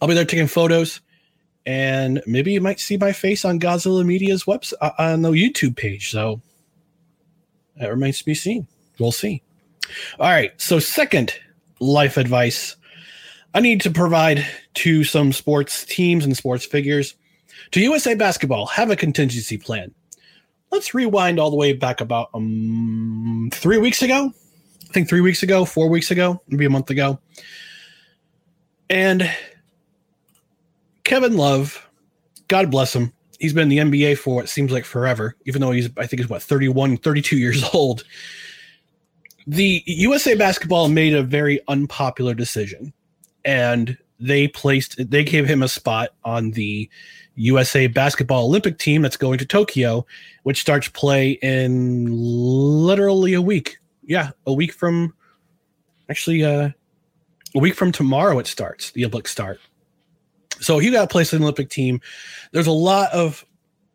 I'll 0.00 0.08
be 0.08 0.14
there 0.14 0.26
taking 0.26 0.48
photos, 0.48 1.00
and 1.66 2.22
maybe 2.26 2.52
you 2.52 2.60
might 2.60 2.80
see 2.80 2.96
my 2.96 3.12
face 3.12 3.44
on 3.44 3.60
Godzilla 3.60 4.04
Media's 4.04 4.44
website 4.44 4.74
uh, 4.80 4.90
on 4.98 5.22
the 5.22 5.30
YouTube 5.30 5.76
page. 5.76 6.10
So 6.10 6.40
that 7.76 7.88
remains 7.88 8.18
to 8.18 8.24
be 8.24 8.34
seen. 8.34 8.66
We'll 8.98 9.12
see. 9.12 9.42
All 10.18 10.30
right. 10.30 10.52
So, 10.60 10.78
second 10.78 11.34
life 11.80 12.16
advice 12.16 12.76
I 13.54 13.60
need 13.60 13.82
to 13.82 13.90
provide 13.90 14.46
to 14.74 15.04
some 15.04 15.32
sports 15.32 15.84
teams 15.84 16.24
and 16.24 16.36
sports 16.36 16.64
figures. 16.64 17.14
To 17.72 17.80
USA 17.80 18.14
Basketball, 18.14 18.66
have 18.66 18.90
a 18.90 18.96
contingency 18.96 19.58
plan. 19.58 19.94
Let's 20.70 20.94
rewind 20.94 21.38
all 21.38 21.50
the 21.50 21.56
way 21.56 21.74
back 21.74 22.00
about 22.00 22.30
um, 22.32 23.50
three 23.52 23.76
weeks 23.76 24.00
ago. 24.00 24.32
I 24.88 24.92
think 24.92 25.08
three 25.08 25.20
weeks 25.20 25.42
ago, 25.42 25.66
four 25.66 25.88
weeks 25.88 26.10
ago, 26.10 26.40
maybe 26.48 26.64
a 26.64 26.70
month 26.70 26.88
ago. 26.88 27.18
And 28.88 29.30
Kevin 31.12 31.36
Love, 31.36 31.86
God 32.48 32.70
bless 32.70 32.96
him, 32.96 33.12
he's 33.38 33.52
been 33.52 33.70
in 33.70 33.90
the 33.90 33.98
NBA 33.98 34.16
for 34.16 34.34
what 34.34 34.48
seems 34.48 34.72
like 34.72 34.86
forever, 34.86 35.36
even 35.44 35.60
though 35.60 35.70
he's, 35.70 35.90
I 35.98 36.06
think, 36.06 36.20
he's 36.20 36.28
what, 36.30 36.42
31, 36.42 36.96
32 36.96 37.36
years 37.36 37.62
old 37.74 38.04
the 39.46 39.82
USA 39.86 40.34
Basketball 40.34 40.88
made 40.88 41.14
a 41.14 41.22
very 41.22 41.60
unpopular 41.68 42.34
decision, 42.34 42.92
and 43.44 43.96
they 44.20 44.48
placed 44.48 45.10
they 45.10 45.24
gave 45.24 45.46
him 45.46 45.62
a 45.62 45.68
spot 45.68 46.10
on 46.24 46.52
the 46.52 46.88
USA 47.34 47.86
Basketball 47.86 48.44
Olympic 48.44 48.78
team 48.78 49.02
that's 49.02 49.16
going 49.16 49.38
to 49.38 49.46
Tokyo, 49.46 50.06
which 50.44 50.60
starts 50.60 50.88
play 50.88 51.32
in 51.42 52.06
literally 52.10 53.34
a 53.34 53.42
week. 53.42 53.78
Yeah, 54.04 54.30
a 54.46 54.52
week 54.52 54.72
from 54.72 55.14
actually 56.08 56.44
uh, 56.44 56.70
a 57.54 57.58
week 57.58 57.74
from 57.74 57.92
tomorrow 57.92 58.38
it 58.38 58.46
starts. 58.46 58.92
The 58.92 59.04
Olympic 59.04 59.28
start. 59.28 59.60
So 60.62 60.78
he 60.78 60.90
got 60.90 61.10
placed 61.10 61.32
in 61.32 61.40
the 61.40 61.44
Olympic 61.44 61.68
team. 61.68 62.00
There's 62.52 62.66
a 62.66 62.72
lot 62.72 63.10
of 63.12 63.44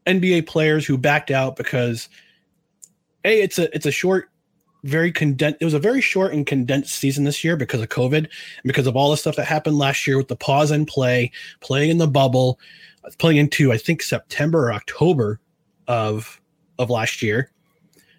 NBA 0.06 0.48
players 0.48 0.86
who 0.86 0.98
backed 0.98 1.32
out 1.32 1.56
because 1.56 2.10
a 3.26 3.42
it's 3.42 3.60
a 3.60 3.74
it's 3.76 3.86
a 3.86 3.92
short 3.92 4.30
very 4.84 5.12
condensed. 5.12 5.58
It 5.60 5.66
was 5.66 5.74
a 5.74 5.80
very 5.80 6.02
short 6.02 6.34
and 6.34 6.46
condensed 6.46 6.96
season 6.96 7.24
this 7.24 7.44
year 7.44 7.58
because 7.58 7.82
of 7.82 7.90
COVID 7.90 8.18
and 8.18 8.30
because 8.64 8.88
of 8.88 8.96
all 8.96 9.12
the 9.12 9.18
stuff 9.18 9.36
that 9.36 9.46
happened 9.46 9.78
last 9.78 10.08
year 10.08 10.18
with 10.18 10.28
the 10.28 10.36
pause 10.36 10.72
and 10.72 10.88
play, 10.88 11.32
playing 11.60 11.90
in 11.90 11.98
the 11.98 12.08
bubble, 12.08 12.60
uh, 13.04 13.10
playing 13.18 13.38
into 13.38 13.72
I 13.72 13.78
think 13.78 14.02
September 14.02 14.68
or 14.68 14.74
October 14.74 15.40
of 15.88 16.42
of 16.80 16.90
last 16.90 17.22
year, 17.22 17.52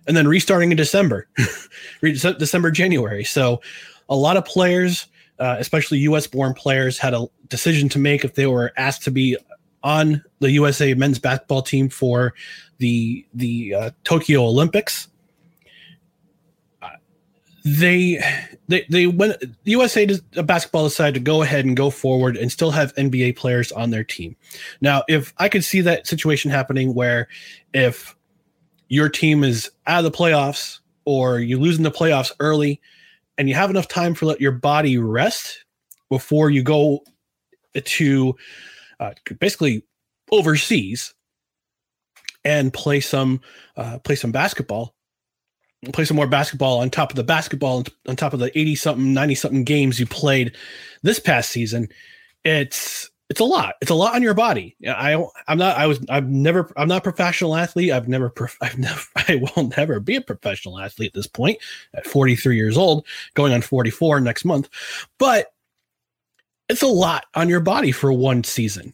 and 0.06 0.16
then 0.16 0.26
restarting 0.26 0.70
in 0.70 0.76
December, 0.76 1.28
December 2.02 2.70
January. 2.70 3.24
So 3.24 3.60
a 4.08 4.16
lot 4.16 4.36
of 4.36 4.44
players, 4.44 5.06
uh, 5.38 5.56
especially 5.58 5.98
U.S. 5.98 6.26
born 6.26 6.54
players, 6.54 6.98
had 6.98 7.14
a 7.14 7.26
decision 7.48 7.88
to 7.90 7.98
make 7.98 8.24
if 8.24 8.34
they 8.34 8.46
were 8.46 8.72
asked 8.76 9.02
to 9.04 9.10
be 9.10 9.36
on 9.82 10.22
the 10.40 10.50
USA 10.52 10.94
men's 10.94 11.18
basketball 11.18 11.62
team 11.62 11.88
for 11.88 12.34
the 12.78 13.24
the 13.34 13.74
uh, 13.74 13.90
Tokyo 14.04 14.42
Olympics 14.44 15.08
they 17.76 18.18
they 18.68 18.86
they 18.88 19.06
went 19.06 19.42
USA 19.64 20.06
basketball 20.44 20.84
decided 20.84 21.14
to 21.14 21.20
go 21.20 21.42
ahead 21.42 21.64
and 21.64 21.76
go 21.76 21.90
forward 21.90 22.36
and 22.36 22.50
still 22.50 22.70
have 22.70 22.94
NBA 22.94 23.36
players 23.36 23.72
on 23.72 23.90
their 23.90 24.04
team. 24.04 24.36
Now, 24.80 25.02
if 25.08 25.34
I 25.38 25.48
could 25.48 25.64
see 25.64 25.80
that 25.82 26.06
situation 26.06 26.50
happening 26.50 26.94
where 26.94 27.28
if 27.74 28.16
your 28.88 29.08
team 29.08 29.44
is 29.44 29.70
out 29.86 30.04
of 30.04 30.10
the 30.10 30.16
playoffs 30.16 30.78
or 31.04 31.40
you 31.40 31.58
lose 31.58 31.76
in 31.76 31.82
the 31.82 31.90
playoffs 31.90 32.32
early 32.40 32.80
and 33.38 33.48
you 33.48 33.54
have 33.54 33.70
enough 33.70 33.88
time 33.88 34.14
for 34.14 34.26
let 34.26 34.40
your 34.40 34.52
body 34.52 34.98
rest 34.98 35.64
before 36.10 36.50
you 36.50 36.62
go 36.62 37.00
to 37.84 38.34
uh, 39.00 39.12
basically 39.38 39.84
overseas 40.30 41.14
and 42.44 42.72
play 42.72 43.00
some 43.00 43.40
uh, 43.76 43.98
play 44.00 44.16
some 44.16 44.32
basketball 44.32 44.94
play 45.92 46.04
some 46.04 46.16
more 46.16 46.26
basketball 46.26 46.80
on 46.80 46.90
top 46.90 47.10
of 47.10 47.16
the 47.16 47.24
basketball 47.24 47.84
on 48.08 48.16
top 48.16 48.32
of 48.32 48.40
the 48.40 48.56
80 48.58 48.74
something 48.74 49.14
90 49.14 49.34
something 49.34 49.64
games 49.64 50.00
you 50.00 50.06
played 50.06 50.56
this 51.02 51.20
past 51.20 51.50
season. 51.50 51.88
It's 52.44 53.10
it's 53.30 53.40
a 53.40 53.44
lot. 53.44 53.74
It's 53.82 53.90
a 53.90 53.94
lot 53.94 54.14
on 54.14 54.22
your 54.22 54.34
body. 54.34 54.74
I 54.86 55.22
i'm 55.46 55.58
not 55.58 55.76
i 55.76 55.86
was 55.86 56.04
i've 56.08 56.28
never 56.28 56.72
i'm 56.76 56.88
not 56.88 56.98
a 56.98 57.02
professional 57.02 57.54
athlete. 57.54 57.92
I've 57.92 58.08
never 58.08 58.32
i've 58.60 58.78
never 58.78 59.02
i 59.16 59.36
will 59.36 59.70
never 59.76 60.00
be 60.00 60.16
a 60.16 60.20
professional 60.20 60.78
athlete 60.78 61.08
at 61.08 61.14
this 61.14 61.26
point 61.26 61.58
at 61.94 62.06
43 62.06 62.56
years 62.56 62.76
old 62.76 63.06
going 63.34 63.52
on 63.52 63.62
44 63.62 64.20
next 64.20 64.44
month. 64.44 64.68
But 65.18 65.52
it's 66.68 66.82
a 66.82 66.86
lot 66.86 67.26
on 67.34 67.48
your 67.48 67.60
body 67.60 67.92
for 67.92 68.12
one 68.12 68.44
season 68.44 68.92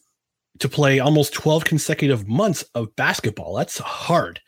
to 0.60 0.68
play 0.68 1.00
almost 1.00 1.32
12 1.32 1.64
consecutive 1.64 2.28
months 2.28 2.64
of 2.74 2.94
basketball. 2.94 3.56
That's 3.56 3.78
hard. 3.78 4.40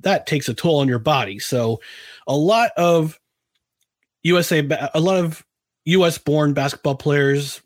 That 0.00 0.26
takes 0.26 0.48
a 0.48 0.54
toll 0.54 0.80
on 0.80 0.88
your 0.88 0.98
body. 0.98 1.38
So 1.38 1.80
a 2.26 2.36
lot 2.36 2.72
of 2.76 3.18
USA, 4.24 4.66
a 4.94 5.00
lot 5.00 5.24
of 5.24 5.44
US 5.84 6.18
born 6.18 6.52
basketball 6.52 6.96
players, 6.96 7.62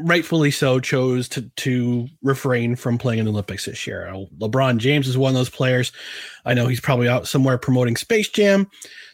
rightfully 0.00 0.50
so, 0.50 0.80
chose 0.80 1.28
to, 1.30 1.42
to 1.56 2.08
refrain 2.22 2.76
from 2.76 2.98
playing 2.98 3.20
in 3.20 3.24
the 3.24 3.30
Olympics 3.30 3.66
this 3.66 3.86
year. 3.86 4.12
LeBron 4.38 4.78
James 4.78 5.08
is 5.08 5.18
one 5.18 5.30
of 5.30 5.34
those 5.34 5.50
players. 5.50 5.92
I 6.44 6.54
know 6.54 6.66
he's 6.66 6.80
probably 6.80 7.08
out 7.08 7.28
somewhere 7.28 7.58
promoting 7.58 7.96
Space 7.96 8.28
Jam. 8.28 8.68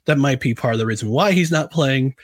That 0.06 0.18
might 0.18 0.40
be 0.40 0.54
part 0.54 0.74
of 0.74 0.78
the 0.78 0.86
reason 0.86 1.10
why 1.10 1.32
he's 1.32 1.50
not 1.50 1.70
playing. 1.70 2.14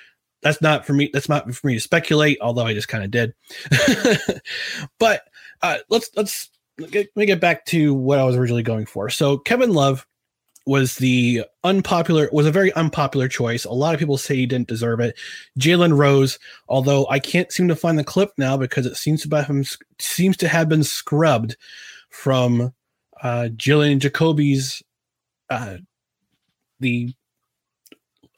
That's 0.42 0.60
not 0.60 0.86
for 0.86 0.92
me. 0.92 1.10
That's 1.12 1.28
not 1.28 1.52
for 1.54 1.66
me 1.66 1.74
to 1.74 1.80
speculate, 1.80 2.38
although 2.40 2.66
I 2.66 2.74
just 2.74 2.88
kind 2.88 3.04
of 3.04 3.10
did. 3.10 3.32
but 4.98 5.22
uh, 5.62 5.78
let's 5.88 6.10
let's 6.16 6.50
let 6.78 7.06
me 7.14 7.26
get 7.26 7.40
back 7.40 7.64
to 7.66 7.94
what 7.94 8.18
I 8.18 8.24
was 8.24 8.36
originally 8.36 8.62
going 8.62 8.86
for. 8.86 9.08
So 9.08 9.38
Kevin 9.38 9.72
Love 9.72 10.06
was 10.66 10.96
the 10.96 11.44
unpopular 11.64 12.28
was 12.32 12.46
a 12.46 12.52
very 12.52 12.72
unpopular 12.74 13.28
choice. 13.28 13.64
A 13.64 13.72
lot 13.72 13.94
of 13.94 14.00
people 14.00 14.16
say 14.16 14.36
he 14.36 14.46
didn't 14.46 14.68
deserve 14.68 15.00
it. 15.00 15.16
Jalen 15.58 15.96
Rose, 15.96 16.38
although 16.68 17.06
I 17.08 17.18
can't 17.18 17.52
seem 17.52 17.68
to 17.68 17.76
find 17.76 17.98
the 17.98 18.04
clip 18.04 18.30
now 18.38 18.56
because 18.56 18.86
it 18.86 18.96
seems 18.96 19.26
to 19.26 19.42
have 19.42 19.76
seems 19.98 20.36
to 20.38 20.48
have 20.48 20.68
been 20.68 20.84
scrubbed 20.84 21.56
from 22.10 22.72
uh, 23.22 23.48
Jillian 23.54 23.98
Jacoby's 23.98 24.82
uh, 25.50 25.78
the 26.80 27.14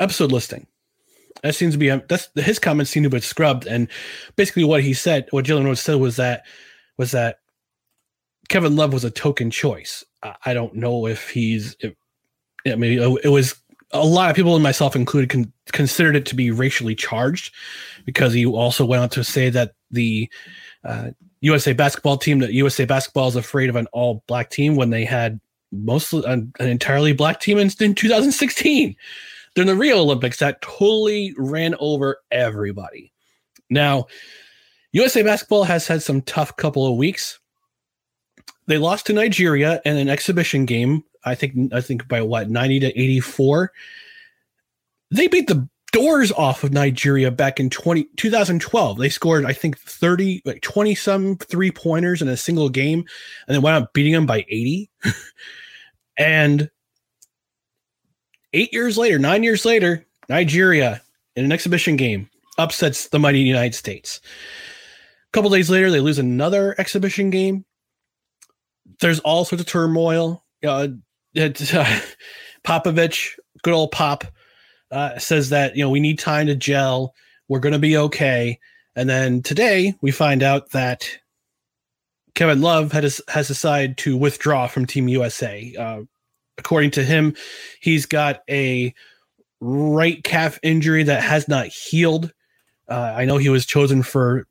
episode 0.01 0.33
listing. 0.33 0.67
That 1.43 1.55
seems 1.55 1.75
to 1.75 1.79
be 1.79 1.89
that's 1.89 2.31
his 2.37 2.59
comments 2.59 2.91
seem 2.91 3.03
to 3.03 3.11
be 3.11 3.21
scrubbed, 3.21 3.67
and 3.67 3.89
basically 4.37 4.65
what 4.65 4.83
he 4.83 4.95
said, 4.95 5.27
what 5.31 5.45
Jalen 5.45 5.65
Rose 5.65 5.81
said 5.81 5.97
was 5.97 6.17
that 6.17 6.45
was 6.97 7.11
that 7.11 7.41
Kevin 8.49 8.77
Love 8.77 8.93
was 8.93 9.05
a 9.05 9.11
token 9.11 9.51
choice. 9.51 10.05
I 10.45 10.55
don't 10.55 10.75
know 10.75 11.07
if 11.07 11.29
he's. 11.29 11.77
If, 11.81 11.95
I 12.67 12.77
mean, 12.77 13.19
it 13.23 13.29
was 13.29 13.55
a 13.93 14.05
lot 14.05 14.31
of 14.31 14.37
people, 14.37 14.55
and 14.55 14.63
myself 14.63 14.97
included, 14.97 15.31
con- 15.31 15.53
considered 15.73 16.17
it 16.17 16.27
to 16.27 16.35
be 16.35 16.51
racially 16.51 16.95
charged 16.95 17.55
because 18.05 18.33
he 18.33 18.45
also 18.45 18.85
went 18.85 19.03
on 19.03 19.09
to 19.11 19.25
say 19.25 19.51
that 19.51 19.75
the 19.91 20.29
uh, 20.85 21.11
USA 21.41 21.73
basketball 21.73 22.17
team, 22.17 22.41
that 22.41 22.53
USA 22.53 22.85
basketball 22.85 23.29
is 23.29 23.37
afraid 23.37 23.71
of 23.71 23.77
an 23.77 23.87
all 23.93 24.25
black 24.27 24.51
team 24.51 24.77
when 24.77 24.91
they 24.91 25.05
had 25.05 25.41
mostly 25.73 26.23
an, 26.27 26.53
an 26.59 26.69
entirely 26.69 27.13
black 27.13 27.41
team 27.41 27.59
in, 27.59 27.71
in 27.81 27.95
2016 27.95 28.97
during 29.55 29.69
the 29.69 29.77
Rio 29.77 29.99
Olympics 29.99 30.39
that 30.39 30.63
totally 30.63 31.35
ran 31.37 31.75
over 31.79 32.19
everybody. 32.31 33.13
Now, 33.71 34.07
USA 34.93 35.23
basketball 35.23 35.65
has 35.65 35.87
had 35.87 36.03
some 36.03 36.23
tough 36.23 36.57
couple 36.57 36.87
of 36.87 36.97
weeks 36.97 37.39
they 38.67 38.79
lost 38.79 39.07
to 39.07 39.13
Nigeria 39.13 39.81
in 39.85 39.97
an 39.97 40.09
exhibition 40.09 40.65
game. 40.65 41.05
I 41.25 41.35
think 41.35 41.73
I 41.73 41.81
think 41.81 42.09
by 42.09 42.23
what 42.23 42.51
ninety 42.51 42.81
to 42.81 42.87
eighty 42.99 43.21
four. 43.21 43.73
They 45.11 45.29
beat 45.29 45.47
the 45.47 45.69
doors 45.95 46.33
off 46.33 46.65
of 46.65 46.73
Nigeria 46.73 47.31
back 47.31 47.61
in 47.61 47.71
20, 47.71 48.03
2012. 48.17 48.99
They 48.99 49.09
scored, 49.09 49.45
I 49.45 49.53
think, 49.53 49.79
30, 49.79 50.43
like 50.45 50.61
20 50.61 50.93
some 50.97 51.37
three 51.37 51.71
pointers 51.71 52.21
in 52.21 52.27
a 52.27 52.37
single 52.37 52.69
game, 52.69 53.05
and 53.47 53.55
then 53.55 53.63
went 53.63 53.77
out 53.77 53.93
beating 53.93 54.13
them 54.13 54.27
by 54.27 54.45
80. 54.49 54.91
and 56.19 56.69
eight 58.53 58.73
years 58.73 58.99
later, 58.99 59.21
nine 59.21 59.45
years 59.45 59.65
later, 59.65 60.05
Nigeria 60.29 61.01
in 61.37 61.45
an 61.45 61.53
exhibition 61.53 61.95
game 61.95 62.29
upsets 62.59 63.09
the 63.09 63.21
mighty 63.21 63.39
United 63.39 63.75
States. 63.75 64.21
A 64.25 65.33
couple 65.33 65.51
days 65.51 65.71
later, 65.71 65.93
they 65.93 66.01
lose 66.01 66.19
another 66.19 66.75
exhibition 66.79 67.31
game. 67.31 67.65
There's 69.01 69.21
all 69.21 69.45
sorts 69.45 69.63
of 69.63 69.69
turmoil. 69.69 70.45
Uh, 70.67 70.89
it, 71.35 71.75
uh, 71.75 72.01
Popovich, 72.65 73.33
good 73.63 73.75
old 73.75 73.93
Pop, 73.93 74.25
uh, 74.91 75.19
says 75.19 75.51
that 75.51 75.77
you 75.77 75.85
know 75.85 75.91
we 75.91 76.01
need 76.01 76.19
time 76.19 76.47
to 76.47 76.55
gel. 76.55 77.15
We're 77.49 77.61
going 77.61 77.73
to 77.73 77.79
be 77.79 77.97
okay. 77.97 78.59
And 78.97 79.09
then 79.09 79.43
today 79.43 79.95
we 80.01 80.11
find 80.11 80.43
out 80.43 80.71
that 80.71 81.09
Kevin 82.35 82.61
Love 82.61 82.93
has 82.93 83.21
has 83.29 83.49
decided 83.49 83.97
to 83.99 84.17
withdraw 84.17 84.67
from 84.67 84.87
Team 84.87 85.09
USA. 85.09 85.75
Uh, 85.79 86.03
according 86.59 86.93
to 86.93 87.05
him, 87.05 87.35
he's 87.81 88.07
got 88.07 88.43
a 88.49 88.95
right 89.61 90.23
calf 90.25 90.59
injury 90.63 91.03
that 91.05 91.23
has 91.23 91.49
not 91.49 91.67
healed. 91.67 92.33
Uh, 92.89 93.15
I 93.17 93.25
know 93.25 93.39
he 93.39 93.49
was 93.49 93.67
chosen 93.67 94.03
for 94.03 94.47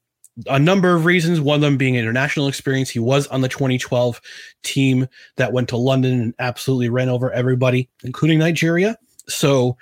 a 0.48 0.60
number 0.60 0.96
of 0.96 1.06
reasons, 1.06 1.40
one 1.40 1.56
of 1.56 1.62
them 1.62 1.78
being 1.78 1.96
international 1.96 2.48
experience. 2.48 2.90
He 2.90 3.00
was 3.00 3.28
on 3.28 3.42
the 3.42 3.50
2012 3.50 4.22
team 4.64 5.08
that 5.38 5.54
went 5.54 5.70
to 5.70 5.78
London 5.78 6.22
and 6.22 6.34
absolutely 6.40 6.90
ran 6.90 7.10
over 7.10 7.32
everybody, 7.32 7.90
including 8.04 8.40
Nigeria. 8.40 8.98
So 9.28 9.78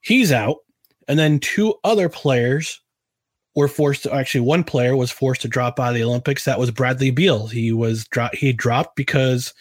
he's 0.00 0.32
out. 0.32 0.58
And 1.08 1.18
then 1.18 1.38
two 1.38 1.74
other 1.84 2.08
players 2.08 2.80
were 3.54 3.68
forced 3.68 4.02
to 4.02 4.12
actually 4.12 4.40
one 4.40 4.64
player 4.64 4.96
was 4.96 5.10
forced 5.10 5.42
to 5.42 5.48
drop 5.48 5.78
out 5.78 5.90
of 5.90 5.94
the 5.94 6.02
Olympics. 6.02 6.44
That 6.44 6.58
was 6.58 6.70
Bradley 6.70 7.10
Beal. 7.10 7.46
He 7.46 7.72
was 7.72 8.04
dro- 8.06 8.28
he 8.32 8.52
dropped 8.52 8.96
because 8.96 9.54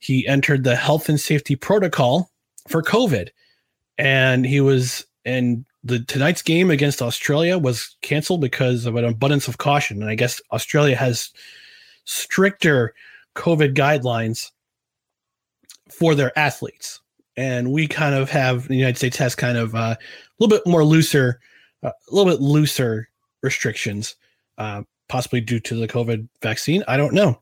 he 0.00 0.26
entered 0.26 0.64
the 0.64 0.76
health 0.76 1.08
and 1.08 1.20
safety 1.20 1.56
protocol 1.56 2.30
for 2.68 2.82
COVID. 2.82 3.28
And 3.98 4.46
he 4.46 4.60
was 4.60 5.04
and 5.24 5.64
the 5.84 6.00
tonight's 6.00 6.42
game 6.42 6.70
against 6.70 7.02
Australia 7.02 7.58
was 7.58 7.96
canceled 8.02 8.40
because 8.40 8.86
of 8.86 8.96
an 8.96 9.04
abundance 9.04 9.48
of 9.48 9.58
caution. 9.58 10.02
And 10.02 10.10
I 10.10 10.14
guess 10.14 10.40
Australia 10.52 10.96
has 10.96 11.30
stricter 12.04 12.94
COVID 13.36 13.74
guidelines 13.74 14.50
for 15.90 16.14
their 16.14 16.36
athletes. 16.38 17.00
And 17.36 17.70
we 17.70 17.86
kind 17.86 18.14
of 18.14 18.30
have 18.30 18.66
the 18.66 18.74
United 18.74 18.96
States 18.96 19.16
has 19.18 19.34
kind 19.36 19.56
of 19.56 19.74
uh, 19.74 19.94
a 19.94 19.98
little 20.38 20.56
bit 20.56 20.66
more 20.66 20.84
looser, 20.84 21.40
uh, 21.84 21.90
a 21.90 22.14
little 22.14 22.30
bit 22.30 22.40
looser 22.40 23.08
restrictions, 23.42 24.16
uh, 24.58 24.82
possibly 25.08 25.40
due 25.40 25.60
to 25.60 25.76
the 25.76 25.86
COVID 25.86 26.28
vaccine. 26.42 26.82
I 26.88 26.96
don't 26.96 27.14
know. 27.14 27.40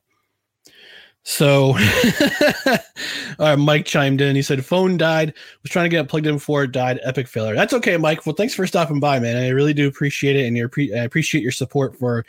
So 1.28 1.74
uh, 3.40 3.56
Mike 3.56 3.84
chimed 3.84 4.20
in. 4.20 4.36
He 4.36 4.42
said, 4.42 4.64
phone 4.64 4.96
died. 4.96 5.34
Was 5.64 5.72
trying 5.72 5.86
to 5.86 5.88
get 5.88 6.04
it 6.04 6.08
plugged 6.08 6.28
in 6.28 6.34
before 6.34 6.62
it 6.62 6.70
died. 6.70 7.00
Epic 7.02 7.26
failure. 7.26 7.56
That's 7.56 7.72
okay, 7.72 7.96
Mike. 7.96 8.24
Well, 8.24 8.36
thanks 8.36 8.54
for 8.54 8.64
stopping 8.64 9.00
by, 9.00 9.18
man. 9.18 9.36
I 9.36 9.48
really 9.48 9.74
do 9.74 9.88
appreciate 9.88 10.36
it. 10.36 10.46
And 10.46 10.56
you 10.56 10.70
I 10.94 10.98
appreciate 10.98 11.42
your 11.42 11.50
support 11.50 11.98
for, 11.98 12.24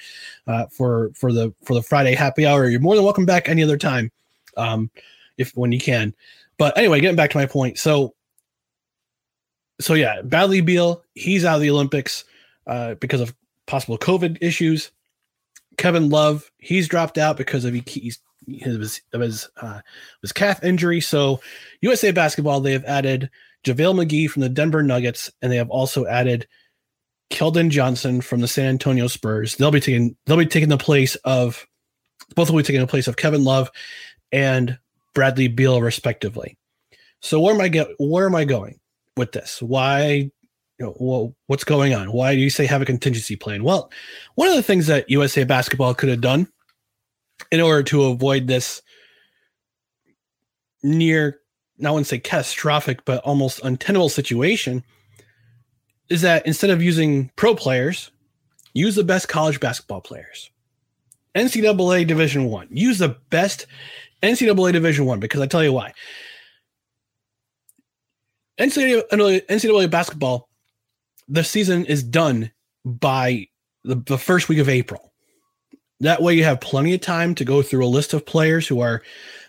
uh, 0.47 0.65
for, 0.71 1.11
for 1.13 1.31
the, 1.31 1.53
for 1.63 1.75
the 1.75 1.83
Friday 1.83 2.15
happy 2.15 2.47
hour. 2.47 2.67
You're 2.67 2.79
more 2.79 2.95
than 2.95 3.03
welcome 3.03 3.27
back 3.27 3.47
any 3.47 3.61
other 3.61 3.77
time. 3.77 4.11
Um, 4.57 4.89
if, 5.37 5.55
when 5.55 5.71
you 5.71 5.79
can, 5.79 6.15
but 6.57 6.75
anyway, 6.75 6.99
getting 6.99 7.15
back 7.15 7.29
to 7.29 7.37
my 7.37 7.45
point. 7.45 7.77
So, 7.77 8.15
so 9.79 9.93
yeah, 9.93 10.23
Bradley 10.23 10.61
Beal, 10.61 11.03
he's 11.13 11.45
out 11.45 11.57
of 11.57 11.61
the 11.61 11.69
Olympics, 11.69 12.25
uh, 12.65 12.95
because 12.95 13.21
of 13.21 13.35
possible 13.67 13.99
COVID 13.99 14.39
issues. 14.41 14.89
Kevin 15.77 16.09
Love, 16.09 16.49
he's 16.57 16.87
dropped 16.87 17.19
out 17.19 17.37
because 17.37 17.63
of 17.63 17.75
he, 17.75 17.83
he's 17.85 18.17
his 18.47 19.01
his 19.11 19.49
uh, 19.57 19.81
his 20.21 20.31
calf 20.31 20.63
injury. 20.63 21.01
So 21.01 21.41
USA 21.81 22.11
basketball 22.11 22.61
they 22.61 22.73
have 22.73 22.85
added 22.85 23.29
JaVale 23.63 24.05
McGee 24.05 24.29
from 24.29 24.41
the 24.41 24.49
Denver 24.49 24.83
Nuggets, 24.83 25.31
and 25.41 25.51
they 25.51 25.57
have 25.57 25.69
also 25.69 26.05
added 26.05 26.47
Keldon 27.29 27.69
Johnson 27.69 28.21
from 28.21 28.41
the 28.41 28.47
San 28.47 28.67
Antonio 28.67 29.07
Spurs. 29.07 29.55
They'll 29.55 29.71
be 29.71 29.79
taking 29.79 30.15
they'll 30.25 30.37
be 30.37 30.45
taking 30.45 30.69
the 30.69 30.77
place 30.77 31.15
of 31.17 31.65
both 32.35 32.49
will 32.49 32.57
be 32.57 32.63
taking 32.63 32.81
the 32.81 32.87
place 32.87 33.07
of 33.07 33.17
Kevin 33.17 33.43
Love 33.43 33.69
and 34.31 34.77
Bradley 35.13 35.47
Beal 35.47 35.81
respectively. 35.81 36.57
So 37.21 37.39
where 37.39 37.53
am 37.53 37.61
I 37.61 37.67
get 37.67 37.87
where 37.99 38.25
am 38.25 38.35
I 38.35 38.45
going 38.45 38.79
with 39.15 39.31
this? 39.31 39.61
Why 39.61 40.31
you 40.79 40.85
know, 40.85 40.95
well, 40.99 41.35
what's 41.47 41.63
going 41.63 41.95
on? 41.95 42.11
Why 42.11 42.35
do 42.35 42.39
you 42.39 42.51
say 42.51 42.65
have 42.67 42.81
a 42.81 42.85
contingency 42.85 43.35
plan? 43.35 43.63
Well, 43.63 43.91
one 44.35 44.47
of 44.47 44.55
the 44.55 44.63
things 44.63 44.87
that 44.87 45.09
USA 45.09 45.43
basketball 45.43 45.95
could 45.95 46.09
have 46.09 46.21
done 46.21 46.47
in 47.51 47.61
order 47.61 47.83
to 47.83 48.03
avoid 48.03 48.47
this 48.47 48.81
near, 50.83 51.39
I 51.83 51.91
wouldn't 51.91 52.07
say 52.07 52.19
catastrophic, 52.19 53.05
but 53.05 53.23
almost 53.23 53.63
untenable 53.63 54.09
situation, 54.09 54.83
is 56.09 56.21
that 56.21 56.45
instead 56.45 56.69
of 56.69 56.81
using 56.81 57.31
pro 57.35 57.55
players, 57.55 58.11
use 58.73 58.95
the 58.95 59.03
best 59.03 59.27
college 59.27 59.59
basketball 59.59 60.01
players. 60.01 60.49
NCAA 61.35 62.07
Division 62.07 62.45
One. 62.45 62.67
Use 62.71 62.97
the 62.97 63.17
best 63.29 63.67
NCAA 64.23 64.73
Division 64.73 65.05
One 65.05 65.19
because 65.19 65.41
I 65.41 65.47
tell 65.47 65.63
you 65.63 65.73
why. 65.73 65.93
NCAA, 68.59 69.03
NCAA 69.45 69.89
basketball, 69.89 70.49
the 71.27 71.43
season 71.43 71.85
is 71.85 72.01
done 72.01 72.51
by 72.83 73.47
the, 73.83 73.95
the 73.95 74.17
first 74.17 74.49
week 74.49 74.59
of 74.59 74.69
April. 74.69 75.06
That 75.99 76.21
way, 76.21 76.35
you 76.35 76.43
have 76.43 76.61
plenty 76.61 76.93
of 76.93 77.01
time 77.01 77.33
to 77.35 77.45
go 77.45 77.61
through 77.61 77.85
a 77.85 77.87
list 77.87 78.13
of 78.13 78.25
players 78.25 78.67
who 78.67 78.81
are 78.81 79.01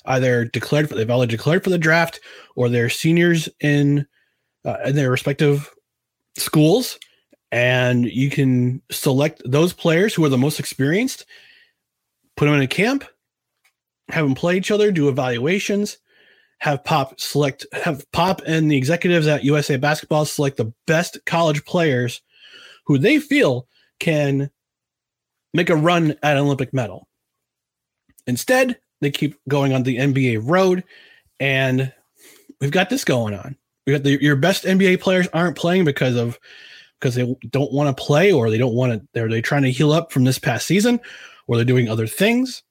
either 0.07 0.47
declared 0.47 0.89
for 0.89 0.95
they've 0.95 1.11
already 1.11 1.37
declared 1.37 1.63
for 1.63 1.71
the 1.71 1.79
draft 1.79 2.21
or 2.57 2.69
they're 2.69 2.89
seniors 2.89 3.49
in 3.61 4.07
uh, 4.65 4.79
in 4.87 4.97
their 4.97 5.11
respective 5.11 5.71
schools, 6.39 6.99
and 7.53 8.07
you 8.07 8.31
can 8.31 8.83
select 8.91 9.43
those 9.45 9.73
players 9.73 10.15
who 10.15 10.25
are 10.25 10.31
the 10.31 10.39
most 10.39 10.59
experienced, 10.59 11.27
put 12.37 12.47
them 12.47 12.55
in 12.55 12.63
a 12.63 12.67
camp, 12.67 13.05
have 14.09 14.25
them 14.25 14.35
play 14.35 14.57
each 14.57 14.71
other, 14.71 14.91
do 14.91 15.09
evaluations, 15.09 15.99
have 16.59 16.85
Pop 16.85 17.21
select 17.21 17.67
have 17.73 18.11
Pop 18.13 18.43
and 18.47 18.71
the 18.71 18.77
executives 18.77 19.27
at 19.27 19.45
USA 19.45 19.77
Basketball 19.77 20.25
select 20.25 20.57
the 20.57 20.73
best 20.87 21.19
college 21.25 21.65
players 21.65 22.21
who 22.87 22.99
they 22.99 23.19
feel 23.19 23.69
can 24.01 24.51
make 25.55 25.71
a 25.71 25.77
run 25.77 26.13
at 26.23 26.37
an 26.37 26.43
Olympic 26.43 26.73
medal. 26.73 27.07
Instead, 28.27 28.79
they 29.01 29.11
keep 29.11 29.39
going 29.49 29.73
on 29.73 29.83
the 29.83 29.99
NBA 29.99 30.41
road, 30.43 30.85
and 31.41 31.93
we've 32.61 32.71
got 32.71 32.91
this 32.91 33.05
going 33.05 33.35
on. 33.35 33.57
We 33.87 33.93
got 33.93 34.03
the, 34.03 34.23
your 34.23 34.37
best 34.37 34.65
NBA 34.65 35.01
players 35.01 35.29
aren't 35.33 35.57
playing 35.57 35.85
because 35.85 36.17
of 36.17 36.39
because 37.01 37.15
they 37.15 37.37
don't 37.49 37.73
want 37.73 37.97
to 37.97 38.03
play 38.03 38.33
or 38.33 38.51
they 38.51 38.59
don't 38.59 38.75
want 38.75 38.93
to. 38.93 39.09
They're 39.15 39.29
they 39.29 39.41
trying 39.41 39.63
to 39.63 39.71
heal 39.71 39.93
up 39.93 40.13
from 40.13 40.25
this 40.25 40.39
past 40.39 40.67
season, 40.67 41.01
or 41.47 41.57
they're 41.57 41.65
doing 41.65 41.89
other 41.89 42.07
things. 42.07 42.63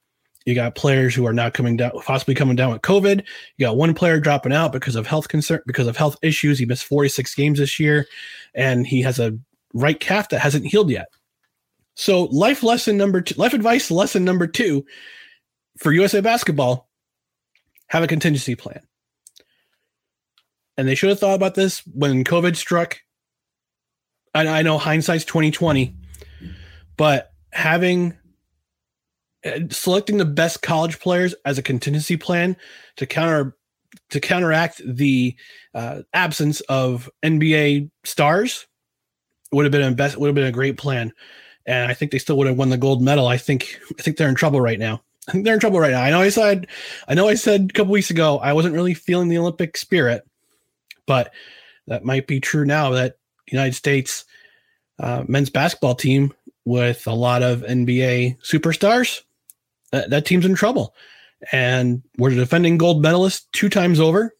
You 0.45 0.55
got 0.55 0.75
players 0.75 1.13
who 1.13 1.25
are 1.25 1.33
now 1.33 1.49
coming 1.49 1.75
down, 1.75 1.91
possibly 2.05 2.33
coming 2.33 2.55
down 2.55 2.71
with 2.71 2.81
COVID. 2.81 3.21
You 3.57 3.65
got 3.65 3.75
one 3.75 3.93
player 3.93 4.19
dropping 4.19 4.53
out 4.53 4.71
because 4.71 4.95
of 4.95 5.05
health 5.05 5.27
concern, 5.27 5.61
because 5.65 5.87
of 5.87 5.97
health 5.97 6.15
issues. 6.21 6.57
He 6.57 6.65
missed 6.65 6.85
46 6.85 7.35
games 7.35 7.59
this 7.59 7.79
year, 7.79 8.05
and 8.53 8.87
he 8.87 9.01
has 9.01 9.19
a 9.19 9.37
right 9.73 9.99
calf 9.99 10.29
that 10.29 10.39
hasn't 10.39 10.65
healed 10.65 10.89
yet. 10.89 11.07
So, 11.97 12.25
life 12.25 12.61
lesson 12.61 12.95
number 12.95 13.21
two, 13.21 13.33
life 13.41 13.55
advice 13.55 13.89
lesson 13.89 14.23
number 14.23 14.45
two 14.45 14.85
for 15.79 15.91
USA 15.91 16.21
basketball 16.21 16.87
have 17.87 18.03
a 18.03 18.07
contingency 18.07 18.53
plan. 18.53 18.81
And 20.77 20.87
they 20.87 20.93
should 20.93 21.09
have 21.09 21.19
thought 21.19 21.33
about 21.33 21.55
this 21.55 21.81
when 21.87 22.23
COVID 22.23 22.55
struck. 22.55 22.99
And 24.35 24.47
I 24.47 24.61
know 24.61 24.77
hindsight's 24.77 25.25
2020, 25.25 25.95
but 26.97 27.31
having 27.51 28.15
uh, 29.43 29.61
selecting 29.71 30.17
the 30.17 30.25
best 30.25 30.61
college 30.61 30.99
players 30.99 31.33
as 31.45 31.57
a 31.57 31.63
contingency 31.63 32.15
plan 32.15 32.57
to 32.97 33.07
counter 33.07 33.57
to 34.11 34.19
counteract 34.19 34.83
the 34.85 35.35
uh, 35.73 36.03
absence 36.13 36.61
of 36.61 37.09
NBA 37.25 37.89
stars 38.03 38.67
would 39.51 39.65
have 39.65 39.71
been 39.71 39.81
a 39.81 39.95
best 39.95 40.17
would 40.17 40.27
have 40.27 40.35
been 40.35 40.43
a 40.43 40.51
great 40.51 40.77
plan 40.77 41.11
and 41.67 41.91
I 41.91 41.93
think 41.93 42.11
they 42.11 42.17
still 42.17 42.37
would 42.37 42.47
have 42.47 42.57
won 42.57 42.69
the 42.69 42.77
gold 42.77 43.01
medal. 43.01 43.27
I 43.27 43.37
think 43.37 43.79
I 43.99 44.01
think 44.01 44.17
they're 44.17 44.29
in 44.29 44.35
trouble 44.35 44.61
right 44.61 44.79
now. 44.79 45.03
I 45.27 45.33
think 45.33 45.43
they're 45.43 45.53
in 45.53 45.59
trouble 45.59 45.79
right 45.79 45.91
now. 45.91 46.01
I 46.01 46.09
know 46.09 46.21
I 46.21 46.29
said 46.29 46.67
I 47.07 47.13
know 47.13 47.27
I 47.27 47.35
said 47.35 47.67
a 47.69 47.73
couple 47.73 47.91
weeks 47.91 48.09
ago 48.09 48.39
I 48.39 48.53
wasn't 48.53 48.73
really 48.73 48.93
feeling 48.93 49.27
the 49.27 49.37
Olympic 49.37 49.77
spirit, 49.77 50.25
but 51.05 51.31
that 51.87 52.05
might 52.05 52.25
be 52.25 52.39
true 52.39 52.65
now 52.65 52.91
that 52.91 53.17
United 53.51 53.75
States 53.75 54.25
uh, 54.99 55.23
men's 55.27 55.49
basketball 55.49 55.95
team 55.95 56.33
with 56.65 57.07
a 57.07 57.13
lot 57.13 57.43
of 57.43 57.61
NBA 57.61 58.37
superstars, 58.41 59.21
that, 59.91 60.09
that 60.09 60.25
team's 60.25 60.45
in 60.45 60.55
trouble. 60.55 60.93
And 61.51 62.03
we're 62.17 62.31
defending 62.31 62.77
gold 62.77 63.03
medalists 63.03 63.45
two 63.53 63.69
times 63.69 63.99
over, 63.99 64.33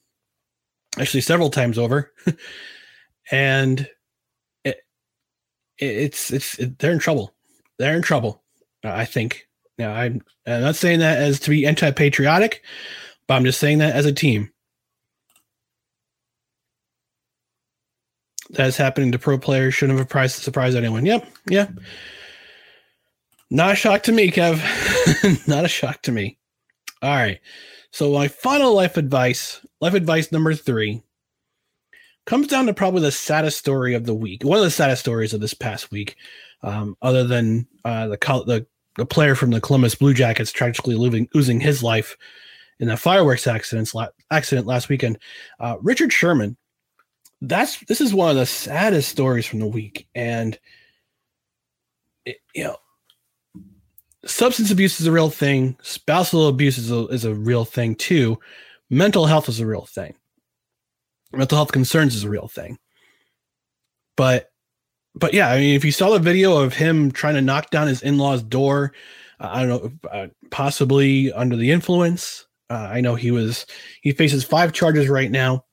actually 1.00 1.22
several 1.22 1.50
times 1.50 1.78
over. 1.78 2.12
and 3.32 3.88
it's 5.80 6.32
it's 6.32 6.58
it, 6.60 6.80
they're 6.80 6.92
in 6.92 7.00
trouble. 7.00 7.34
They're 7.80 7.96
in 7.96 8.02
trouble. 8.02 8.44
Uh, 8.84 8.92
I 8.92 9.06
think. 9.06 9.48
Now 9.78 9.94
I'm, 9.94 10.24
I'm 10.48 10.62
not 10.62 10.76
saying 10.76 11.00
that 11.00 11.20
as 11.20 11.40
to 11.42 11.52
be 11.52 11.68
anti-patriotic, 11.68 12.64
but 13.28 13.36
I'm 13.36 13.46
just 13.46 13.60
saying 13.60 13.78
that 13.78 13.96
as 13.96 14.06
a 14.06 14.12
team. 14.12 14.52
That's 18.50 18.78
happening 18.78 19.12
to 19.12 19.20
pro 19.20 19.38
players 19.38 19.76
shouldn't 19.76 20.00
have 20.00 20.08
surprised 20.08 20.42
surprise 20.42 20.74
anyone. 20.74 21.06
Yep, 21.06 21.28
yeah. 21.50 21.68
Not 23.50 23.74
a 23.74 23.76
shock 23.76 24.04
to 24.04 24.12
me, 24.12 24.32
Kev. 24.32 25.48
Not 25.48 25.66
a 25.66 25.70
shock 25.70 26.02
to 26.04 26.12
me. 26.12 26.38
All 27.02 27.16
right. 27.16 27.40
So 27.92 28.12
my 28.12 28.28
final 28.28 28.74
life 28.74 28.98
advice, 28.98 29.66
life 29.80 29.94
advice 29.94 30.32
number 30.32 30.54
three, 30.54 31.04
comes 32.28 32.48
down 32.48 32.68
to 32.68 32.74
probably 32.74 33.02
the 33.02 33.12
saddest 33.12 33.58
story 33.58 33.96
of 33.96 34.06
the 34.06 34.14
week. 34.14 34.44
One 34.44 34.60
of 34.60 34.64
the 34.64 34.70
saddest 34.70 35.02
stories 35.02 35.34
of 35.34 35.42
this 35.42 35.56
past 35.56 35.90
week, 35.90 36.16
um, 36.62 36.96
other 37.02 37.24
than 37.24 37.68
uh, 37.84 38.08
the, 38.08 38.18
the 38.46 38.68
the 38.98 39.06
player 39.06 39.36
from 39.36 39.52
the 39.52 39.62
Columbus 39.62 39.96
Blue 39.96 40.14
Jackets 40.14 40.52
tragically 40.52 40.96
losing 40.96 41.28
losing 41.34 41.60
his 41.60 41.82
life 41.82 42.16
in 42.80 42.90
a 42.90 42.98
fireworks 42.98 43.48
accident 43.48 43.92
accident 44.30 44.68
last 44.68 44.90
weekend. 44.90 45.18
Uh, 45.60 45.78
Richard 45.82 46.14
Sherman. 46.14 46.58
That's 47.40 47.80
this 47.82 48.02
is 48.02 48.16
one 48.16 48.32
of 48.32 48.36
the 48.36 48.48
saddest 48.48 49.10
stories 49.10 49.46
from 49.46 49.60
the 49.60 49.68
week, 49.68 50.08
and 50.16 50.58
it, 52.26 52.38
you 52.56 52.64
know 52.64 52.78
substance 54.26 54.72
abuse 54.72 55.00
is 55.00 55.08
a 55.08 55.12
real 55.12 55.30
thing. 55.30 55.78
Spousal 55.82 56.48
abuse 56.48 56.78
is 56.78 56.92
a, 56.92 57.08
is 57.08 57.26
a 57.26 57.34
real 57.34 57.66
thing 57.66 57.96
too. 57.96 58.40
Mental 58.90 59.26
health 59.26 59.50
is 59.50 59.60
a 59.60 59.68
real 59.68 59.86
thing. 59.86 60.16
Mental 61.32 61.58
health 61.58 61.72
concerns 61.72 62.16
is 62.16 62.24
a 62.24 62.30
real 62.30 62.48
thing. 62.48 62.78
But, 64.16 64.50
but 65.14 65.34
yeah, 65.34 65.50
I 65.50 65.60
mean, 65.60 65.76
if 65.76 65.86
you 65.86 65.92
saw 65.92 66.10
the 66.10 66.20
video 66.20 66.58
of 66.58 66.74
him 66.74 67.12
trying 67.12 67.36
to 67.36 67.42
knock 67.42 67.70
down 67.70 67.88
his 67.88 68.02
in 68.02 68.18
law's 68.18 68.44
door, 68.44 68.94
uh, 69.40 69.50
I 69.52 69.66
don't 69.66 69.70
know, 69.70 70.10
uh, 70.10 70.28
possibly 70.50 71.32
under 71.34 71.56
the 71.56 71.72
influence. 71.72 72.46
Uh, 72.70 72.90
I 72.92 73.02
know 73.02 73.16
he 73.16 73.32
was, 73.32 73.66
he 74.02 74.12
faces 74.12 74.44
five 74.44 74.74
charges 74.74 75.08
right 75.08 75.32
now 75.32 75.66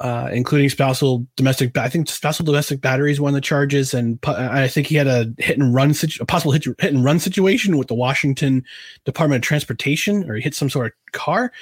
uh, 0.00 0.30
including 0.32 0.68
spousal 0.70 1.26
domestic. 1.36 1.76
I 1.76 1.90
think 1.90 2.08
spousal 2.08 2.44
domestic 2.44 2.80
battery 2.80 3.12
is 3.12 3.20
one 3.20 3.30
of 3.30 3.34
the 3.34 3.40
charges, 3.42 3.92
and 3.92 4.18
I 4.26 4.66
think 4.66 4.86
he 4.86 4.94
had 4.94 5.06
a 5.06 5.32
hit 5.38 5.58
and 5.58 5.74
run, 5.74 5.92
situ- 5.92 6.22
a 6.22 6.26
possible 6.26 6.52
hit, 6.52 6.64
hit 6.64 6.94
and 6.94 7.04
run 7.04 7.18
situation 7.18 7.76
with 7.76 7.88
the 7.88 7.94
Washington 7.94 8.64
Department 9.04 9.44
of 9.44 9.46
Transportation, 9.46 10.28
or 10.28 10.36
he 10.36 10.40
hit 10.40 10.54
some 10.54 10.70
sort 10.70 10.86
of 10.86 11.12
car. 11.12 11.52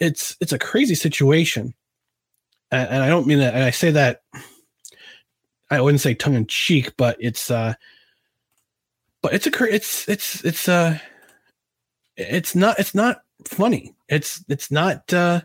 It's 0.00 0.36
it's 0.40 0.54
a 0.54 0.58
crazy 0.58 0.94
situation, 0.94 1.74
and, 2.72 3.02
I 3.02 3.08
don't 3.08 3.26
mean 3.26 3.38
that. 3.38 3.54
And 3.54 3.62
I 3.62 3.70
say 3.70 3.90
that 3.92 4.22
I 5.70 5.80
wouldn't 5.80 6.00
say 6.00 6.14
tongue 6.14 6.34
in 6.34 6.46
cheek, 6.46 6.92
but 6.96 7.16
it's 7.20 7.50
uh, 7.50 7.74
but 9.22 9.34
it's 9.34 9.46
a 9.46 9.64
it's 9.64 10.08
it's 10.08 10.44
it's 10.44 10.68
uh, 10.68 10.98
it's 12.16 12.54
not 12.54 12.78
it's 12.78 12.94
not 12.94 13.22
funny. 13.46 13.94
It's 14.08 14.44
it's 14.48 14.70
not 14.70 15.12
uh 15.12 15.42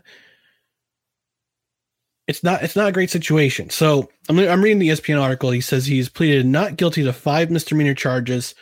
it's 2.26 2.42
not 2.42 2.62
it's 2.62 2.76
not 2.76 2.88
a 2.88 2.92
great 2.92 3.10
situation. 3.10 3.70
So 3.70 4.08
I'm 4.28 4.38
I'm 4.38 4.62
reading 4.62 4.78
the 4.78 4.90
ESPN 4.90 5.20
article. 5.20 5.50
He 5.50 5.60
says 5.60 5.86
he's 5.86 6.08
pleaded 6.08 6.46
not 6.46 6.76
guilty 6.76 7.04
to 7.04 7.12
five 7.12 7.50
misdemeanor 7.50 7.94
charges 7.94 8.54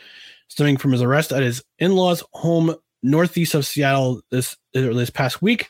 stemming 0.47 0.77
from 0.77 0.93
his 0.93 1.01
arrest 1.01 1.31
at 1.31 1.43
his 1.43 1.63
in-laws' 1.79 2.23
home 2.33 2.75
northeast 3.03 3.53
of 3.53 3.65
Seattle 3.65 4.21
this 4.31 4.55
this 4.73 5.09
past 5.09 5.41
week. 5.41 5.67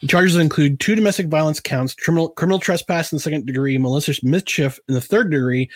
The 0.00 0.06
charges 0.06 0.36
include 0.36 0.80
two 0.80 0.94
domestic 0.94 1.26
violence 1.26 1.60
counts, 1.60 1.94
criminal 1.94 2.30
criminal 2.30 2.58
trespass 2.58 3.12
in 3.12 3.16
the 3.16 3.20
second 3.20 3.46
degree, 3.46 3.78
malicious 3.78 4.22
mischief 4.22 4.78
in 4.88 4.94
the 4.94 5.00
third 5.00 5.30
degree, 5.30 5.70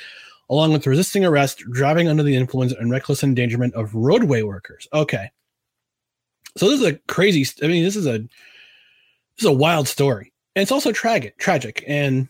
along 0.49 0.73
with 0.73 0.87
resisting 0.87 1.25
arrest, 1.25 1.63
driving 1.71 2.09
under 2.09 2.23
the 2.23 2.37
influence, 2.37 2.73
and 2.73 2.91
reckless 2.91 3.23
endangerment 3.23 3.75
of 3.75 3.95
roadway 3.95 4.43
workers. 4.43 4.89
Okay, 4.93 5.31
so 6.57 6.69
this 6.69 6.81
is 6.81 6.87
a 6.87 6.95
crazy. 7.09 7.47
I 7.63 7.69
mean, 7.69 7.85
this 7.85 7.97
is 7.97 8.07
a 8.07 8.19
this 8.19 8.29
is 9.41 9.47
a 9.47 9.53
wild 9.53 9.89
story 9.89 10.33
and 10.55 10.63
it's 10.63 10.73
also 10.73 10.93
tragic 10.93 11.39
tragic 11.39 11.85
and 11.87 12.29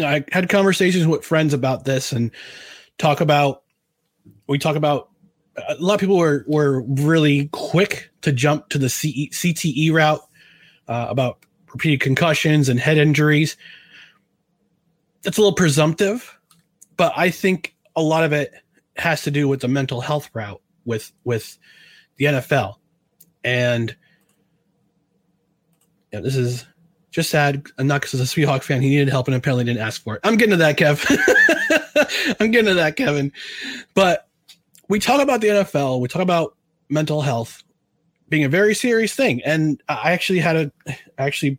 i 0.00 0.24
had 0.32 0.48
conversations 0.48 1.06
with 1.06 1.24
friends 1.24 1.52
about 1.52 1.84
this 1.84 2.12
and 2.12 2.30
talk 2.98 3.20
about 3.20 3.62
we 4.46 4.58
talk 4.58 4.76
about 4.76 5.10
a 5.68 5.74
lot 5.76 5.94
of 5.94 6.00
people 6.00 6.16
were 6.16 6.44
were 6.46 6.82
really 6.82 7.48
quick 7.52 8.10
to 8.20 8.30
jump 8.30 8.68
to 8.68 8.78
the 8.78 8.88
CTE 8.88 9.90
route 9.90 10.20
uh, 10.88 11.06
about 11.08 11.44
repeated 11.72 12.00
concussions 12.00 12.68
and 12.68 12.80
head 12.80 12.98
injuries. 12.98 13.56
That's 15.22 15.38
a 15.38 15.40
little 15.40 15.54
presumptive, 15.54 16.38
but 16.96 17.12
I 17.16 17.30
think 17.30 17.74
a 17.96 18.02
lot 18.02 18.24
of 18.24 18.32
it 18.32 18.52
has 18.96 19.22
to 19.22 19.30
do 19.30 19.48
with 19.48 19.60
the 19.60 19.68
mental 19.68 20.00
health 20.00 20.30
route 20.32 20.60
with 20.84 21.12
with 21.24 21.58
the 22.16 22.26
NFL. 22.26 22.76
And 23.44 23.94
yeah, 26.12 26.20
this 26.20 26.36
is 26.36 26.64
just 27.10 27.30
sad. 27.30 27.66
I'm 27.78 27.86
Not 27.86 28.02
because 28.02 28.12
he's 28.12 28.20
a 28.20 28.24
Seahawk 28.24 28.62
fan. 28.62 28.82
He 28.82 28.90
needed 28.90 29.08
help 29.08 29.26
and 29.26 29.34
apparently 29.34 29.64
didn't 29.64 29.82
ask 29.82 30.02
for 30.02 30.14
it. 30.16 30.20
I'm 30.24 30.36
getting 30.36 30.52
to 30.52 30.56
that, 30.58 30.76
Kev. 30.76 31.04
I'm 32.40 32.50
getting 32.50 32.68
to 32.68 32.74
that, 32.74 32.96
Kevin. 32.96 33.32
But 33.94 34.28
we 34.88 34.98
talk 34.98 35.20
about 35.20 35.40
the 35.40 35.48
NFL. 35.48 36.00
We 36.00 36.08
talk 36.08 36.22
about 36.22 36.56
mental 36.88 37.22
health 37.22 37.64
being 38.28 38.44
a 38.44 38.48
very 38.48 38.74
serious 38.74 39.14
thing. 39.14 39.42
And 39.44 39.82
I 39.88 40.12
actually 40.12 40.40
had 40.40 40.56
a, 40.56 40.72
I 40.88 41.26
actually 41.26 41.58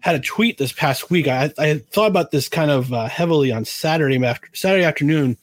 had 0.00 0.14
a 0.14 0.20
tweet 0.20 0.58
this 0.58 0.72
past 0.72 1.10
week. 1.10 1.28
I, 1.28 1.52
I 1.58 1.78
thought 1.78 2.10
about 2.10 2.30
this 2.30 2.48
kind 2.48 2.70
of 2.70 2.92
uh, 2.92 3.08
heavily 3.08 3.52
on 3.52 3.64
Saturday 3.64 4.24
after 4.24 4.48
Saturday 4.54 4.84
afternoon, 4.84 5.36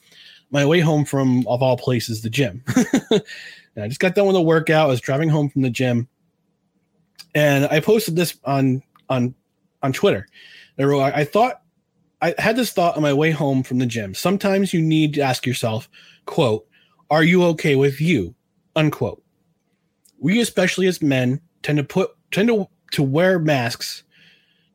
my 0.51 0.65
way 0.65 0.79
home 0.79 1.05
from 1.05 1.45
of 1.47 1.61
all 1.61 1.77
places, 1.77 2.21
the 2.21 2.29
gym. 2.29 2.63
I 3.75 3.87
just 3.87 3.99
got 3.99 4.15
done 4.15 4.27
with 4.27 4.35
a 4.35 4.41
workout. 4.41 4.85
I 4.85 4.89
was 4.89 5.01
driving 5.01 5.29
home 5.29 5.49
from 5.49 5.63
the 5.63 5.69
gym, 5.69 6.07
and 7.33 7.65
I 7.65 7.79
posted 7.79 8.15
this 8.15 8.37
on 8.43 8.83
on 9.09 9.33
on 9.81 9.93
Twitter. 9.93 10.27
I 10.77 10.83
wrote, 10.83 11.01
I 11.01 11.25
thought 11.25 11.61
I 12.21 12.35
had 12.37 12.55
this 12.55 12.71
thought 12.71 12.95
on 12.95 13.01
my 13.01 13.13
way 13.13 13.31
home 13.31 13.63
from 13.63 13.79
the 13.79 13.85
gym. 13.85 14.13
Sometimes 14.13 14.73
you 14.73 14.81
need 14.81 15.13
to 15.15 15.21
ask 15.21 15.45
yourself, 15.45 15.89
quote, 16.25 16.65
are 17.09 17.23
you 17.23 17.43
okay 17.45 17.75
with 17.75 17.99
you? 17.99 18.33
Unquote. 18.75 19.22
We, 20.23 20.39
especially 20.39 20.87
as 20.87 21.01
men, 21.01 21.41
tend 21.63 21.77
to 21.77 21.83
put 21.83 22.11
tend 22.31 22.47
to, 22.47 22.67
to 22.93 23.03
wear 23.03 23.37
masks, 23.37 24.03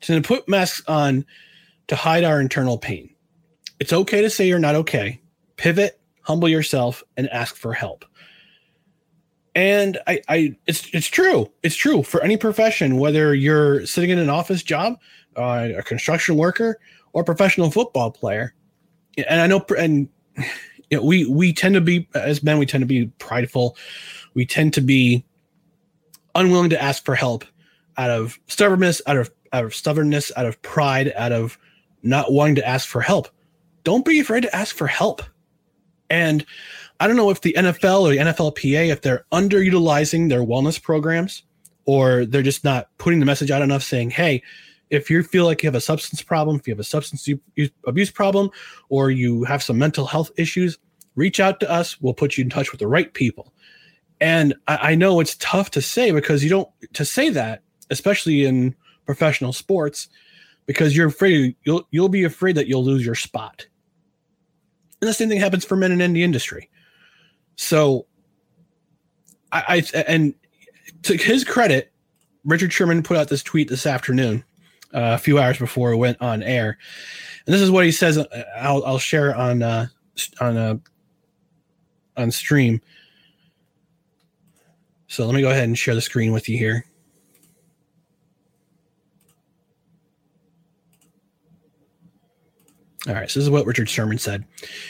tend 0.02 0.22
to 0.22 0.28
put 0.28 0.46
masks 0.46 0.86
on 0.86 1.24
to 1.88 1.96
hide 1.96 2.22
our 2.22 2.38
internal 2.38 2.76
pain. 2.76 3.08
It's 3.80 3.92
okay 3.92 4.20
to 4.20 4.28
say 4.28 4.46
you're 4.46 4.58
not 4.58 4.74
okay. 4.74 5.20
Pivot, 5.56 5.98
humble 6.22 6.50
yourself, 6.50 7.02
and 7.16 7.30
ask 7.30 7.56
for 7.56 7.72
help. 7.72 8.04
And 9.54 9.98
I, 10.06 10.20
I, 10.28 10.56
it's 10.66 10.86
it's 10.92 11.06
true. 11.06 11.50
It's 11.62 11.74
true 11.74 12.02
for 12.02 12.22
any 12.22 12.36
profession, 12.36 12.98
whether 12.98 13.34
you're 13.34 13.86
sitting 13.86 14.10
in 14.10 14.18
an 14.18 14.28
office 14.28 14.62
job, 14.62 15.00
uh, 15.34 15.70
a 15.78 15.82
construction 15.82 16.36
worker, 16.36 16.78
or 17.14 17.24
professional 17.24 17.70
football 17.70 18.10
player. 18.10 18.54
And 19.16 19.40
I 19.40 19.46
know, 19.46 19.64
and 19.78 20.10
you 20.90 20.98
know, 20.98 21.02
we 21.02 21.24
we 21.24 21.54
tend 21.54 21.74
to 21.74 21.80
be 21.80 22.06
as 22.14 22.42
men, 22.42 22.58
we 22.58 22.66
tend 22.66 22.82
to 22.82 22.86
be 22.86 23.06
prideful. 23.18 23.78
We 24.34 24.44
tend 24.44 24.74
to 24.74 24.82
be 24.82 25.24
unwilling 26.38 26.70
to 26.70 26.82
ask 26.82 27.04
for 27.04 27.14
help 27.14 27.44
out 27.96 28.10
of 28.10 28.38
stubbornness, 28.46 29.02
out 29.06 29.16
of 29.16 29.30
out 29.52 29.64
of 29.64 29.74
stubbornness, 29.74 30.30
out 30.36 30.46
of 30.46 30.60
pride, 30.62 31.12
out 31.16 31.32
of 31.32 31.58
not 32.02 32.32
wanting 32.32 32.54
to 32.56 32.66
ask 32.66 32.88
for 32.88 33.00
help. 33.00 33.28
Don't 33.84 34.04
be 34.04 34.20
afraid 34.20 34.42
to 34.42 34.54
ask 34.54 34.76
for 34.76 34.86
help. 34.86 35.22
And 36.10 36.44
I 37.00 37.06
don't 37.06 37.16
know 37.16 37.30
if 37.30 37.40
the 37.40 37.54
NFL 37.56 38.02
or 38.02 38.10
the 38.10 38.18
NFLPA, 38.18 38.88
if 38.88 39.02
they're 39.02 39.24
underutilizing 39.32 40.28
their 40.28 40.40
wellness 40.40 40.80
programs 40.82 41.42
or 41.84 42.24
they're 42.24 42.42
just 42.42 42.64
not 42.64 42.88
putting 42.98 43.20
the 43.20 43.26
message 43.26 43.50
out 43.50 43.62
enough 43.62 43.82
saying, 43.82 44.10
hey, 44.10 44.42
if 44.90 45.10
you 45.10 45.22
feel 45.22 45.44
like 45.44 45.62
you 45.62 45.66
have 45.66 45.74
a 45.74 45.80
substance 45.80 46.22
problem, 46.22 46.56
if 46.56 46.66
you 46.66 46.72
have 46.72 46.80
a 46.80 46.84
substance 46.84 47.28
abuse 47.86 48.10
problem, 48.10 48.50
or 48.88 49.10
you 49.10 49.44
have 49.44 49.62
some 49.62 49.78
mental 49.78 50.06
health 50.06 50.30
issues, 50.36 50.78
reach 51.14 51.40
out 51.40 51.60
to 51.60 51.70
us. 51.70 52.00
We'll 52.00 52.14
put 52.14 52.36
you 52.36 52.44
in 52.44 52.50
touch 52.50 52.72
with 52.72 52.80
the 52.80 52.86
right 52.86 53.12
people. 53.12 53.52
And 54.20 54.54
I, 54.66 54.92
I 54.92 54.94
know 54.94 55.20
it's 55.20 55.36
tough 55.36 55.70
to 55.72 55.82
say 55.82 56.10
because 56.10 56.42
you 56.42 56.50
don't 56.50 56.68
to 56.94 57.04
say 57.04 57.30
that, 57.30 57.62
especially 57.90 58.44
in 58.44 58.74
professional 59.06 59.52
sports, 59.52 60.08
because 60.66 60.96
you're 60.96 61.08
afraid 61.08 61.56
you'll 61.64 61.86
you'll 61.90 62.08
be 62.08 62.24
afraid 62.24 62.56
that 62.56 62.66
you'll 62.66 62.84
lose 62.84 63.04
your 63.04 63.14
spot. 63.14 63.66
And 65.00 65.08
the 65.08 65.14
same 65.14 65.28
thing 65.28 65.40
happens 65.40 65.64
for 65.64 65.76
men 65.76 66.00
in 66.00 66.12
the 66.12 66.24
industry. 66.24 66.68
So 67.56 68.06
I, 69.52 69.84
I 69.94 70.02
and 70.02 70.34
to 71.02 71.16
his 71.16 71.44
credit, 71.44 71.92
Richard 72.44 72.72
Sherman 72.72 73.02
put 73.02 73.16
out 73.16 73.28
this 73.28 73.42
tweet 73.42 73.68
this 73.68 73.86
afternoon, 73.86 74.44
uh, 74.94 75.14
a 75.14 75.18
few 75.18 75.38
hours 75.38 75.58
before 75.58 75.92
it 75.92 75.96
went 75.96 76.20
on 76.20 76.42
air, 76.42 76.78
and 77.46 77.54
this 77.54 77.62
is 77.62 77.70
what 77.70 77.84
he 77.84 77.92
says. 77.92 78.18
Uh, 78.18 78.44
I'll, 78.58 78.84
I'll 78.84 78.98
share 78.98 79.34
on 79.34 79.62
uh, 79.62 79.86
on 80.40 80.56
uh, 80.56 80.76
on 82.16 82.30
stream. 82.30 82.80
So 85.08 85.26
let 85.26 85.34
me 85.34 85.40
go 85.40 85.50
ahead 85.50 85.64
and 85.64 85.76
share 85.76 85.94
the 85.94 86.00
screen 86.00 86.32
with 86.32 86.48
you 86.48 86.58
here. 86.58 86.84
All 93.08 93.14
right, 93.14 93.30
so 93.30 93.40
this 93.40 93.44
is 93.44 93.50
what 93.50 93.64
Richard 93.64 93.88
Sherman 93.88 94.18
said. 94.18 94.44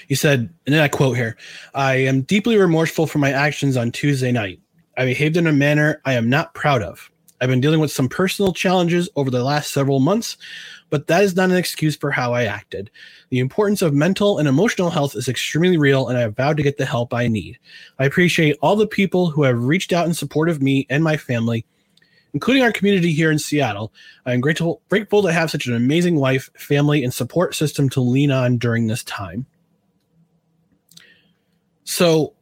He 0.08 0.16
said, 0.16 0.52
and 0.66 0.74
then 0.74 0.82
I 0.82 0.88
quote 0.88 1.16
here 1.16 1.36
I 1.74 1.94
am 1.94 2.22
deeply 2.22 2.56
remorseful 2.56 3.06
for 3.06 3.18
my 3.18 3.30
actions 3.30 3.76
on 3.76 3.92
Tuesday 3.92 4.32
night. 4.32 4.60
I 4.96 5.04
behaved 5.04 5.36
in 5.36 5.46
a 5.46 5.52
manner 5.52 6.00
I 6.04 6.14
am 6.14 6.28
not 6.28 6.52
proud 6.52 6.82
of. 6.82 7.10
I've 7.40 7.48
been 7.48 7.60
dealing 7.60 7.80
with 7.80 7.92
some 7.92 8.08
personal 8.08 8.52
challenges 8.52 9.08
over 9.14 9.30
the 9.30 9.44
last 9.44 9.72
several 9.72 10.00
months, 10.00 10.36
but 10.90 11.06
that 11.06 11.22
is 11.22 11.36
not 11.36 11.50
an 11.50 11.56
excuse 11.56 11.96
for 11.96 12.10
how 12.10 12.32
I 12.32 12.44
acted. 12.44 12.90
The 13.30 13.38
importance 13.38 13.82
of 13.82 13.94
mental 13.94 14.38
and 14.38 14.48
emotional 14.48 14.90
health 14.90 15.14
is 15.14 15.28
extremely 15.28 15.76
real, 15.76 16.08
and 16.08 16.18
I 16.18 16.22
have 16.22 16.36
vowed 16.36 16.56
to 16.56 16.62
get 16.62 16.78
the 16.78 16.84
help 16.84 17.14
I 17.14 17.28
need. 17.28 17.58
I 17.98 18.06
appreciate 18.06 18.56
all 18.60 18.74
the 18.74 18.86
people 18.86 19.30
who 19.30 19.44
have 19.44 19.62
reached 19.62 19.92
out 19.92 20.06
in 20.06 20.14
support 20.14 20.48
of 20.48 20.62
me 20.62 20.86
and 20.90 21.04
my 21.04 21.16
family, 21.16 21.64
including 22.34 22.62
our 22.62 22.72
community 22.72 23.12
here 23.12 23.30
in 23.30 23.38
Seattle. 23.38 23.92
I 24.26 24.32
am 24.32 24.40
grateful, 24.40 24.82
grateful 24.88 25.22
to 25.22 25.32
have 25.32 25.50
such 25.50 25.66
an 25.66 25.74
amazing 25.74 26.16
wife, 26.16 26.50
family, 26.56 27.04
and 27.04 27.14
support 27.14 27.54
system 27.54 27.88
to 27.90 28.00
lean 28.00 28.32
on 28.32 28.58
during 28.58 28.86
this 28.88 29.04
time. 29.04 29.46
So, 31.84 32.34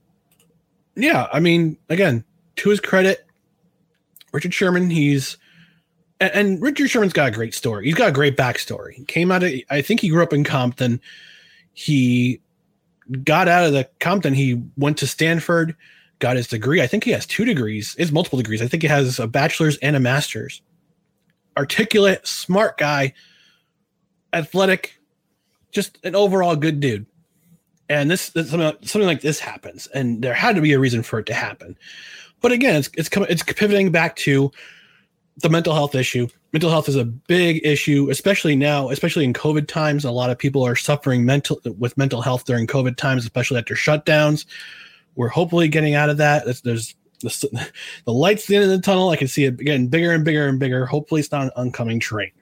yeah, 0.95 1.29
I 1.33 1.41
mean, 1.41 1.77
again, 1.89 2.25
to 2.57 2.71
his 2.71 2.81
credit, 2.81 3.26
Richard 4.37 4.53
Sherman, 4.53 4.91
he's 4.91 5.39
and, 6.21 6.31
and, 6.35 6.63
Richard 6.63 6.91
Sherman's 6.91 7.15
got 7.15 7.29
a 7.29 7.31
great 7.31 7.55
story. 7.55 7.87
He's 7.87 7.95
got 7.95 8.11
a 8.11 8.13
great 8.13 8.37
backstory. 8.37 8.93
He 8.93 9.05
came 9.05 9.33
out 9.33 9.43
of 9.43 9.53
I 9.71 9.81
think 9.81 10.01
he 10.01 10.11
grew 10.11 10.23
up 10.23 10.35
in 10.35 10.45
Compton. 10.45 11.01
He 11.73 12.41
got 13.25 13.49
out 13.49 13.65
of 13.65 13.73
the 13.73 13.89
Compton. 13.99 14.35
He 14.35 14.63
went 14.77 14.99
to 14.99 15.07
Stanford, 15.07 15.75
got 16.19 16.37
his 16.37 16.49
degree. 16.49 16.83
I 16.83 16.87
think 16.87 17.05
he 17.05 17.13
has 17.13 17.25
two 17.25 17.47
degrees. 17.47 17.97
It's 17.99 18.13
multiple 18.13 18.37
degrees. 18.37 18.61
I 18.61 18.69
think 18.69 18.83
he 18.83 18.89
has 18.89 19.19
a 19.19 19.27
bachelor's 19.27 19.79
and 19.79 19.97
a 19.97 20.01
master's. 20.01 20.61
Articulate, 21.57 22.27
smart 22.27 22.77
guy, 22.77 23.15
athletic, 24.35 25.01
just 25.71 25.99
an 26.05 26.15
overall 26.15 26.57
good 26.57 26.81
dude. 26.81 27.07
And 27.89 28.11
this, 28.11 28.29
this 28.31 28.51
something, 28.51 28.87
something 28.87 29.07
like 29.07 29.23
this 29.23 29.39
happens, 29.39 29.87
and 29.87 30.21
there 30.21 30.35
had 30.35 30.57
to 30.57 30.61
be 30.61 30.75
a 30.75 30.79
reason 30.79 31.03
for 31.03 31.21
it 31.21 31.27
to 31.27 31.35
happen. 31.35 31.79
But 32.41 32.53
again, 32.53 32.77
it's 32.77 32.91
it's 32.95 33.09
coming 33.09 33.29
it's 33.31 33.43
pivoting 33.43 33.91
back 33.91 34.17
to 34.17 34.51
the 35.39 35.49
mental 35.49 35.75
health 35.75 35.95
issue. 35.95 36.29
Mental 36.53 36.71
health 36.71 36.89
is 36.89 36.97
a 36.97 37.05
big 37.05 37.61
issue, 37.65 38.09
especially 38.11 38.57
now, 38.57 38.91
especially 38.91 39.25
in 39.25 39.33
COVID 39.33 39.69
times. 39.69 40.05
A 40.05 40.11
lot 40.11 40.31
of 40.31 40.39
people 40.39 40.63
are 40.65 40.77
suffering 40.77 41.25
mental 41.25 41.61
with 41.79 41.97
mental 41.99 42.23
health 42.23 42.45
during 42.45 42.67
COVID 42.67 42.97
times, 42.97 43.25
especially 43.25 43.59
after 43.59 43.75
shutdowns. 43.75 44.47
We're 45.15 45.29
hopefully 45.29 45.69
getting 45.69 45.95
out 45.95 46.11
of 46.11 46.19
that. 46.19 46.45
There's, 46.45 46.61
there's 46.63 46.95
the, 47.21 47.71
the 48.05 48.13
lights 48.13 48.45
at 48.45 48.49
the 48.49 48.57
end 48.57 48.65
of 48.65 48.71
the 48.71 48.81
tunnel. 48.81 49.11
I 49.11 49.17
can 49.17 49.29
see 49.29 49.45
it 49.45 49.59
getting 49.59 49.89
bigger 49.89 50.13
and 50.13 50.25
bigger 50.25 50.47
and 50.47 50.59
bigger. 50.59 50.87
Hopefully, 50.87 51.21
it's 51.21 51.33
not 51.33 51.45
an 51.45 51.51
oncoming 51.57 52.01
train. 52.01 52.33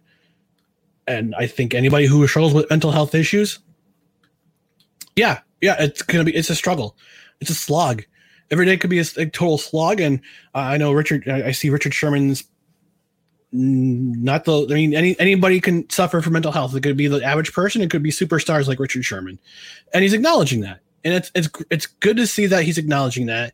And 1.07 1.35
I 1.35 1.47
think 1.47 1.75
anybody 1.75 2.07
who 2.07 2.27
struggles 2.27 2.55
with 2.55 2.71
mental 2.71 2.91
health 2.91 3.15
issues, 3.15 3.59
yeah, 5.17 5.41
yeah, 5.61 5.77
it's 5.79 6.03
gonna 6.03 6.25
be 6.25 6.35
it's 6.35 6.51
a 6.51 6.55
struggle. 6.55 6.97
It's 7.41 7.51
a 7.51 7.55
slog. 7.55 8.05
Every 8.55 8.67
day 8.67 8.77
could 8.77 8.91
be 8.91 9.01
a, 9.01 9.05
a 9.17 9.27
total 9.27 9.59
slog. 9.59 10.01
And 10.01 10.21
uh, 10.55 10.59
I 10.59 10.77
know 10.77 10.93
Richard. 10.93 11.29
I, 11.29 11.49
I 11.49 11.51
see 11.51 11.71
Richard 11.71 11.93
Sherman's 11.93 12.45
not 13.57 14.45
the 14.45 14.67
i 14.69 14.75
mean 14.75 14.95
any 14.95 15.19
anybody 15.21 15.61
can 15.61 15.89
suffer 15.91 16.21
from 16.21 16.35
mental 16.35 16.53
health. 16.53 16.75
It 16.75 16.83
could 16.83 16.97
be 16.97 17.09
the 17.09 17.23
average 17.23 17.53
person. 17.53 17.83
It 17.83 17.91
could 17.91 18.03
be 18.03 18.11
superstars 18.11 18.67
like 18.67 18.81
richard 18.81 19.05
sherman. 19.05 19.39
And 19.93 20.03
he's 20.03 20.13
acknowledging 20.13 20.61
that. 20.63 20.81
And 21.05 21.15
it's 21.15 21.31
it's 21.35 21.49
it's 21.71 21.87
good 21.87 22.17
to 22.17 22.27
see 22.27 22.47
that 22.47 22.65
he's 22.65 22.79
acknowledging 22.79 23.27
that. 23.27 23.53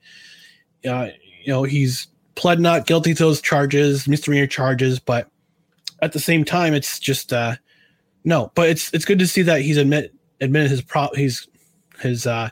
Uh, 0.88 1.08
you 1.42 1.52
know 1.52 1.62
he's 1.62 2.06
pled 2.34 2.60
not 2.60 2.86
guilty 2.86 3.14
to 3.14 3.22
those 3.24 3.40
charges 3.40 4.06
misdemeanor 4.06 4.46
charges 4.46 4.98
but 4.98 5.28
at 6.00 6.12
the 6.12 6.20
same 6.20 6.44
time 6.44 6.72
it's 6.72 6.98
just 6.98 7.32
uh 7.32 7.54
no 8.24 8.50
but 8.54 8.68
it's 8.68 8.92
it's 8.94 9.04
good 9.04 9.18
to 9.18 9.26
see 9.26 9.42
that 9.42 9.60
he's 9.60 9.76
admit 9.76 10.14
admitted 10.40 10.70
his 10.70 10.82
pro 10.82 11.08
he's 11.14 11.48
his 12.00 12.26
uh 12.26 12.48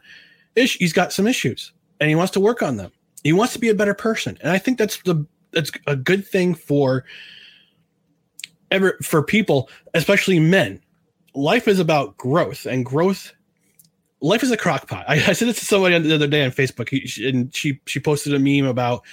ish 0.57 0.77
he's 0.79 0.93
got 0.93 1.13
some 1.13 1.27
issues 1.27 1.73
and 2.01 2.09
he 2.09 2.15
wants 2.15 2.33
to 2.33 2.41
work 2.41 2.63
on 2.63 2.77
them 2.77 2.93
he 3.25 3.33
wants 3.33 3.53
to 3.53 3.59
be 3.59 3.69
a 3.69 3.75
better 3.75 3.95
person 3.95 4.39
and 4.43 4.51
i 4.51 4.59
think 4.59 4.79
that's 4.79 4.99
the 5.03 5.27
that's 5.53 5.71
a 5.87 5.97
good 5.97 6.27
thing 6.27 6.55
for 6.55 7.05
ever 8.71 8.99
for 9.03 9.23
people, 9.23 9.69
especially 9.95 10.39
men, 10.39 10.81
life 11.35 11.69
is 11.69 11.79
about 11.79 12.17
growth 12.17 12.67
and 12.67 12.85
growth. 12.85 13.33
Life 14.21 14.43
is 14.43 14.51
a 14.51 14.57
crockpot. 14.57 15.05
I, 15.07 15.15
I 15.15 15.33
said 15.33 15.49
this 15.49 15.61
to 15.61 15.65
somebody 15.65 15.99
the 15.99 16.15
other 16.15 16.27
day 16.27 16.45
on 16.45 16.51
Facebook, 16.51 16.91
and 17.29 17.55
she 17.55 17.81
she 17.87 18.01
posted 18.01 18.35
a 18.35 18.39
meme 18.39 18.69
about 18.69 19.05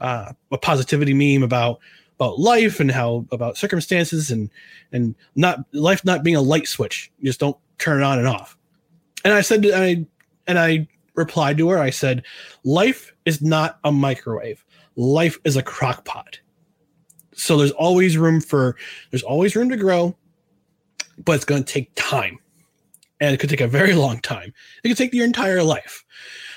uh, 0.00 0.32
a 0.50 0.58
positivity 0.58 1.14
meme 1.14 1.42
about 1.42 1.80
about 2.16 2.38
life 2.38 2.78
and 2.78 2.90
how 2.90 3.26
about 3.32 3.56
circumstances 3.56 4.30
and 4.30 4.50
and 4.92 5.14
not 5.34 5.60
life 5.72 6.04
not 6.04 6.22
being 6.22 6.36
a 6.36 6.42
light 6.42 6.68
switch. 6.68 7.10
You 7.18 7.26
just 7.26 7.40
don't 7.40 7.56
turn 7.78 8.00
it 8.00 8.04
on 8.04 8.18
and 8.18 8.28
off. 8.28 8.56
And 9.24 9.34
I 9.34 9.40
said, 9.40 9.66
I 9.66 10.06
and 10.46 10.58
I 10.58 10.86
replied 11.14 11.58
to 11.58 11.68
her. 11.70 11.78
I 11.78 11.90
said, 11.90 12.24
life 12.64 13.12
is 13.24 13.42
not 13.42 13.78
a 13.84 13.92
microwave. 13.92 14.64
Life 14.96 15.38
is 15.44 15.56
a 15.56 15.62
crockpot 15.62 16.38
so 17.34 17.56
there's 17.56 17.72
always 17.72 18.16
room 18.16 18.40
for 18.40 18.76
there's 19.10 19.22
always 19.22 19.56
room 19.56 19.68
to 19.68 19.76
grow 19.76 20.16
but 21.24 21.32
it's 21.32 21.44
going 21.44 21.62
to 21.62 21.72
take 21.72 21.90
time 21.94 22.38
and 23.20 23.34
it 23.34 23.38
could 23.38 23.50
take 23.50 23.60
a 23.60 23.68
very 23.68 23.94
long 23.94 24.20
time 24.20 24.52
it 24.84 24.88
could 24.88 24.96
take 24.96 25.14
your 25.14 25.24
entire 25.24 25.62
life 25.62 26.04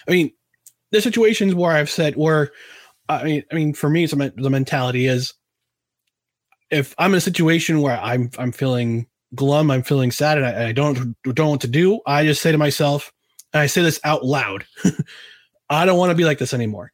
i 0.08 0.12
mean 0.12 0.32
there's 0.92 1.04
situations 1.04 1.56
where 1.56 1.72
i've 1.72 1.90
said 1.90 2.16
where 2.16 2.52
i 3.10 3.24
mean 3.24 3.44
i 3.52 3.56
mean 3.56 3.74
for 3.74 3.90
me 3.90 4.06
the 4.06 4.50
mentality 4.50 5.08
is 5.08 5.34
if 6.72 6.94
i'm 6.98 7.12
in 7.12 7.18
a 7.18 7.22
situation 7.22 7.82
where 7.82 8.00
i'm 8.02 8.30
i'm 8.38 8.52
feeling 8.52 9.08
glum 9.34 9.72
i'm 9.72 9.84
feeling 9.84 10.12
sad 10.12 10.38
and 10.38 10.46
I, 10.46 10.70
I 10.70 10.72
don't 10.72 11.16
don't 11.24 11.40
know 11.40 11.50
what 11.52 11.62
to 11.62 11.68
do 11.68 12.00
i 12.06 12.24
just 12.24 12.42
say 12.42 12.52
to 12.52 12.58
myself 12.58 13.12
and 13.56 13.62
i 13.62 13.66
say 13.66 13.82
this 13.82 14.00
out 14.04 14.24
loud 14.24 14.68
i 15.72 15.84
don't 15.88 15.98
want 15.98 16.12
to 16.12 16.16
be 16.16 16.26
like 16.26 16.38
this 16.38 16.54
anymore 16.54 16.92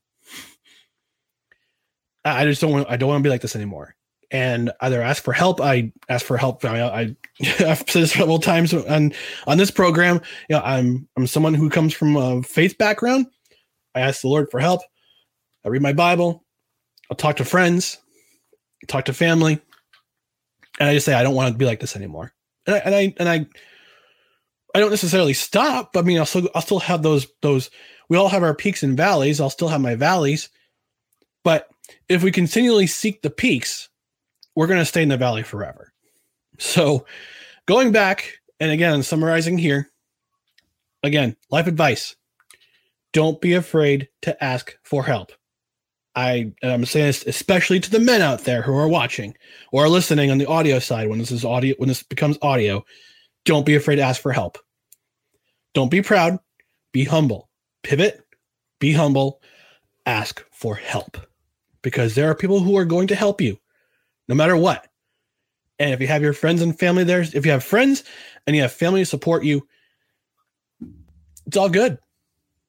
I 2.24 2.46
just 2.46 2.62
don't 2.62 2.72
want. 2.72 2.90
I 2.90 2.98
don't 2.98 3.10
want 3.10 3.22
to 3.22 3.28
be 3.28 3.30
like 3.30 3.42
this 3.42 3.56
anymore. 3.56 3.96
And 4.30 4.72
either 4.80 5.02
ask 5.02 5.24
for 5.24 5.34
help. 5.34 5.60
I 5.60 5.92
ask 6.08 6.26
for 6.26 6.38
help. 6.38 6.64
I, 6.64 7.16
have 7.58 7.80
said 7.88 8.04
this 8.04 8.14
several 8.14 8.40
times 8.40 8.74
on 8.74 9.14
on 9.48 9.58
this 9.58 9.72
program. 9.72 10.22
You 10.50 10.56
know, 10.56 10.62
I'm 10.64 11.08
I'm 11.18 11.28
someone 11.28 11.54
who 11.54 11.70
comes 11.70 11.94
from 11.94 12.16
a 12.16 12.44
faith 12.44 12.78
background. 12.78 13.28
I 13.96 14.02
ask 14.02 14.22
the 14.22 14.30
Lord 14.30 14.50
for 14.52 14.60
help. 14.60 14.82
I 15.66 15.70
read 15.70 15.82
my 15.82 15.94
Bible. 15.94 16.46
I'll 17.10 17.18
talk 17.18 17.36
to 17.38 17.46
friends, 17.46 17.98
talk 18.88 19.06
to 19.06 19.14
family, 19.14 19.60
and 20.80 20.90
I 20.90 20.94
just 20.94 21.06
say 21.06 21.14
I 21.14 21.24
don't 21.24 21.36
want 21.36 21.52
to 21.52 21.58
be 21.58 21.66
like 21.66 21.82
this 21.82 21.96
anymore. 21.96 22.32
And 22.68 22.76
I 22.76 22.80
and 22.80 22.96
I 22.96 23.14
and 23.18 23.30
I 23.30 23.46
I 24.74 24.80
don't 24.80 24.90
necessarily 24.90 25.34
stop. 25.34 25.96
I 25.98 26.02
mean, 26.02 26.18
I'll 26.18 26.26
still 26.26 26.50
I'll 26.56 26.62
still 26.62 26.80
have 26.80 27.04
those 27.04 27.28
those. 27.42 27.70
We 28.10 28.18
all 28.18 28.30
have 28.30 28.44
our 28.44 28.56
peaks 28.56 28.84
and 28.84 28.98
valleys. 28.98 29.40
I'll 29.40 29.50
still 29.50 29.70
have 29.70 29.82
my 29.82 29.96
valleys, 29.96 30.50
but 31.44 31.70
if 32.10 32.24
we 32.24 32.32
continually 32.32 32.88
seek 32.88 33.22
the 33.22 33.30
peaks, 33.30 33.90
we're 34.56 34.68
going 34.68 34.80
to 34.80 34.86
stay 34.86 35.04
in 35.04 35.10
the 35.10 35.18
valley 35.18 35.44
forever. 35.44 35.94
So, 36.60 37.06
going 37.66 37.92
back 37.92 38.40
and 38.60 38.72
again, 38.72 39.02
summarizing 39.04 39.58
here, 39.58 39.90
again, 41.04 41.36
life 41.50 41.68
advice 41.68 42.16
don't 43.14 43.42
be 43.42 43.54
afraid 43.54 44.10
to 44.22 44.44
ask 44.44 44.78
for 44.84 45.04
help. 45.04 45.32
I 46.16 46.54
am 46.62 46.86
saying 46.86 47.08
this 47.08 47.26
especially 47.26 47.80
to 47.80 47.90
the 47.90 48.00
men 48.00 48.22
out 48.22 48.42
there 48.42 48.62
who 48.62 48.76
are 48.76 48.88
watching 48.88 49.36
or 49.72 49.88
listening 49.88 50.30
on 50.30 50.38
the 50.38 50.46
audio 50.48 50.80
side 50.80 51.10
when 51.10 51.20
this 51.20 51.32
is 51.32 51.46
audio, 51.46 51.76
when 51.78 51.88
this 51.88 52.04
becomes 52.04 52.38
audio. 52.42 52.84
Don't 53.46 53.66
be 53.66 53.76
afraid 53.76 53.98
to 53.98 54.04
ask 54.04 54.22
for 54.22 54.32
help. 54.32 54.58
Don't 55.74 55.92
be 55.92 56.02
proud, 56.02 56.40
be 56.92 57.04
humble. 57.04 57.50
Pivot, 57.84 58.22
be 58.80 58.92
humble, 58.92 59.42
ask 60.06 60.44
for 60.52 60.76
help 60.76 61.18
because 61.82 62.16
there 62.16 62.30
are 62.30 62.36
people 62.36 62.60
who 62.60 62.78
are 62.78 62.86
going 62.86 63.08
to 63.08 63.16
help 63.16 63.42
you 63.42 63.58
no 64.28 64.36
matter 64.36 64.56
what. 64.56 64.88
And 65.80 65.92
if 65.92 66.00
you 66.00 66.08
have 66.08 66.22
your 66.22 66.34
friends 66.34 66.62
and 66.62 66.78
family 66.78 67.04
there, 67.04 67.22
if 67.22 67.46
you 67.46 67.52
have 67.52 67.64
friends 67.64 68.04
and 68.46 68.56
you 68.56 68.62
have 68.62 68.72
family 68.72 69.02
to 69.02 69.06
support 69.06 69.44
you, 69.44 69.68
it's 71.48 71.58
all 71.58 71.70
good. 71.70 71.98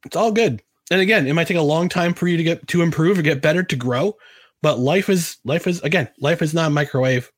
It's 0.07 0.17
all 0.17 0.33
good. 0.33 0.63
And 0.91 1.01
again, 1.01 1.27
it 1.27 1.35
might 1.35 1.47
take 1.47 1.57
a 1.57 1.63
long 1.63 1.89
time 1.89 2.15
for 2.15 2.27
you 2.27 2.37
to 2.37 2.43
get 2.43 2.67
to 2.69 2.83
improve 2.83 3.19
or 3.19 3.23
get 3.23 3.43
better 3.43 3.63
to 3.63 3.77
grow, 3.77 4.17
but 4.63 4.79
life 4.79 5.09
is 5.09 5.39
life 5.45 5.67
is 5.67 5.81
again, 5.83 6.09
life 6.21 6.43
is 6.43 6.55
not 6.55 6.69
a 6.69 6.71
microwave. 6.71 7.31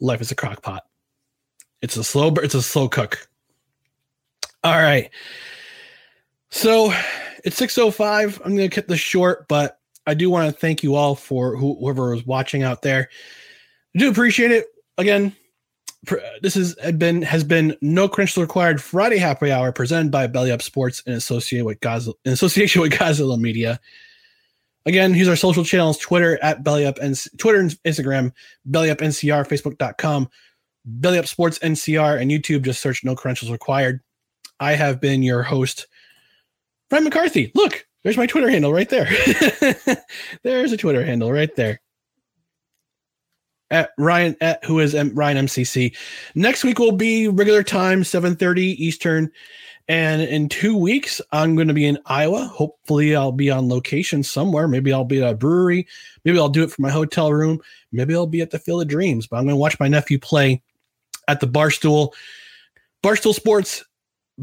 Life 0.00 0.20
is 0.20 0.32
a 0.32 0.34
crock 0.34 0.62
pot. 0.62 0.82
It's 1.82 1.96
a 1.96 2.04
slow 2.04 2.28
it's 2.36 2.54
a 2.54 2.62
slow 2.62 2.88
cook. 2.88 3.28
All 4.64 4.80
right. 4.80 5.10
So 6.50 6.92
it's 7.44 7.56
605. 7.56 8.40
I'm 8.44 8.56
gonna 8.56 8.68
cut 8.68 8.88
this 8.88 9.00
short, 9.00 9.48
but 9.48 9.80
I 10.06 10.14
do 10.14 10.30
want 10.30 10.52
to 10.52 10.58
thank 10.58 10.82
you 10.82 10.94
all 10.94 11.14
for 11.14 11.56
whoever 11.56 12.14
is 12.14 12.24
watching 12.24 12.62
out 12.62 12.82
there. 12.82 13.08
I 13.94 13.98
do 13.98 14.10
appreciate 14.10 14.50
it. 14.50 14.66
Again, 14.98 15.34
this 16.40 16.54
has 16.54 16.74
been 16.92 17.22
has 17.22 17.44
been 17.44 17.76
no 17.80 18.08
credentials 18.08 18.42
required 18.42 18.82
Friday 18.82 19.18
happy 19.18 19.50
hour 19.50 19.72
presented 19.72 20.10
by 20.10 20.26
Belly 20.26 20.50
Up 20.50 20.62
Sports 20.62 21.02
in 21.06 21.12
association 21.14 21.64
with 21.64 21.80
Godzilla, 21.80 22.14
in 22.24 22.32
association 22.32 22.82
with 22.82 22.92
Godzilla 22.92 23.38
Media. 23.38 23.80
Again, 24.84 25.14
here's 25.14 25.28
our 25.28 25.36
social 25.36 25.64
channels: 25.64 25.98
Twitter 25.98 26.42
at 26.42 26.64
Belly 26.64 26.86
Up 26.86 26.98
and 26.98 27.18
Twitter 27.38 27.60
and 27.60 27.70
Instagram, 27.84 28.32
Belly 28.64 28.90
Up 28.90 28.98
NCR, 28.98 29.46
Facebook.com 29.46 30.28
Belly 30.84 31.18
Up 31.18 31.26
Sports 31.26 31.58
NCR 31.60 32.20
and 32.20 32.30
YouTube. 32.30 32.62
Just 32.62 32.80
search 32.82 33.04
No 33.04 33.14
Credentials 33.14 33.50
Required. 33.50 34.00
I 34.60 34.72
have 34.72 35.00
been 35.00 35.22
your 35.22 35.42
host, 35.42 35.86
Ryan 36.90 37.04
McCarthy. 37.04 37.50
Look, 37.54 37.86
there's 38.04 38.16
my 38.16 38.26
Twitter 38.26 38.50
handle 38.50 38.72
right 38.72 38.88
there. 38.88 39.08
there's 40.42 40.72
a 40.72 40.76
Twitter 40.76 41.04
handle 41.04 41.32
right 41.32 41.54
there. 41.56 41.80
At 43.70 43.90
Ryan 43.96 44.36
at 44.40 44.62
who 44.64 44.80
is 44.80 44.94
M- 44.94 45.14
Ryan 45.14 45.46
MCC. 45.46 45.96
Next 46.34 46.62
week 46.62 46.78
will 46.78 46.92
be 46.92 47.28
regular 47.28 47.62
time, 47.62 48.02
7:30 48.02 48.58
Eastern. 48.58 49.30
And 49.88 50.22
in 50.22 50.48
two 50.48 50.76
weeks, 50.76 51.20
I'm 51.32 51.56
going 51.56 51.68
to 51.68 51.74
be 51.74 51.86
in 51.86 51.98
Iowa. 52.06 52.44
Hopefully, 52.44 53.16
I'll 53.16 53.32
be 53.32 53.50
on 53.50 53.68
location 53.68 54.22
somewhere. 54.22 54.68
Maybe 54.68 54.92
I'll 54.92 55.04
be 55.04 55.22
at 55.22 55.32
a 55.32 55.34
brewery. 55.34 55.88
Maybe 56.24 56.38
I'll 56.38 56.48
do 56.48 56.62
it 56.62 56.70
from 56.70 56.84
my 56.84 56.90
hotel 56.90 57.32
room. 57.32 57.60
Maybe 57.90 58.14
I'll 58.14 58.26
be 58.26 58.42
at 58.42 58.50
the 58.50 58.60
Field 58.60 58.82
of 58.82 58.88
Dreams. 58.88 59.26
But 59.26 59.38
I'm 59.38 59.44
going 59.44 59.54
to 59.54 59.60
watch 59.60 59.80
my 59.80 59.88
nephew 59.88 60.20
play 60.20 60.62
at 61.28 61.40
the 61.40 61.48
Barstool 61.48 62.12
Barstool 63.02 63.34
Sports 63.34 63.84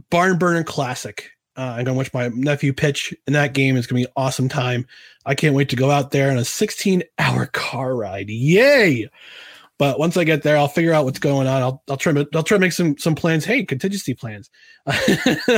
Barn 0.10 0.38
Burner 0.38 0.64
Classic. 0.64 1.30
Uh, 1.58 1.76
I'm 1.78 1.86
to 1.86 1.94
watch 1.94 2.14
my 2.14 2.30
nephew 2.30 2.72
pitch 2.72 3.14
in 3.28 3.34
that 3.34 3.54
game. 3.54 3.76
It's 3.76 3.88
to 3.88 3.94
be 3.94 4.04
an 4.04 4.12
awesome 4.16 4.48
time. 4.48 4.86
I 5.26 5.36
can't 5.36 5.56
wait 5.56 5.70
to 5.70 5.76
go 5.76 5.92
out 5.92 6.12
there 6.12 6.32
on 6.32 6.38
a 6.38 6.46
16 6.46 7.04
hour 7.18 7.48
car 7.48 7.96
ride. 7.96 8.30
Yay! 8.30 9.10
But 9.78 9.98
once 9.98 10.18
I 10.18 10.26
get 10.26 10.44
there, 10.44 10.58
I'll 10.58 10.68
figure 10.68 10.94
out 10.94 11.06
what's 11.06 11.20
going 11.20 11.48
on. 11.48 11.62
I'll, 11.62 11.84
I'll 11.90 11.98
try 11.98 12.14
I'll 12.34 12.44
try 12.44 12.58
to 12.58 12.60
make 12.60 12.74
some 12.74 12.98
some 12.98 13.16
plans. 13.16 13.46
Hey, 13.46 13.64
contingency 13.64 14.14
plans. 14.14 14.50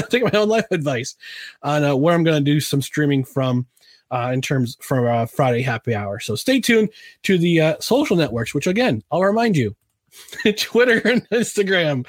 Take 0.09 0.23
my 0.23 0.39
own 0.39 0.47
life 0.47 0.67
advice 0.71 1.15
on 1.63 1.83
uh, 1.83 1.95
where 1.95 2.13
I'm 2.13 2.23
going 2.23 2.43
to 2.43 2.51
do 2.51 2.59
some 2.59 2.81
streaming 2.81 3.23
from 3.23 3.65
uh, 4.11 4.29
in 4.33 4.41
terms 4.41 4.77
for 4.81 5.09
uh, 5.09 5.25
Friday 5.25 5.61
happy 5.61 5.95
hour. 5.95 6.19
So 6.19 6.35
stay 6.35 6.59
tuned 6.59 6.89
to 7.23 7.37
the 7.37 7.61
uh, 7.61 7.75
social 7.79 8.15
networks, 8.15 8.53
which 8.53 8.67
again 8.67 9.03
I'll 9.11 9.23
remind 9.23 9.57
you, 9.57 9.75
Twitter 10.57 10.99
and 11.07 11.27
Instagram. 11.29 12.07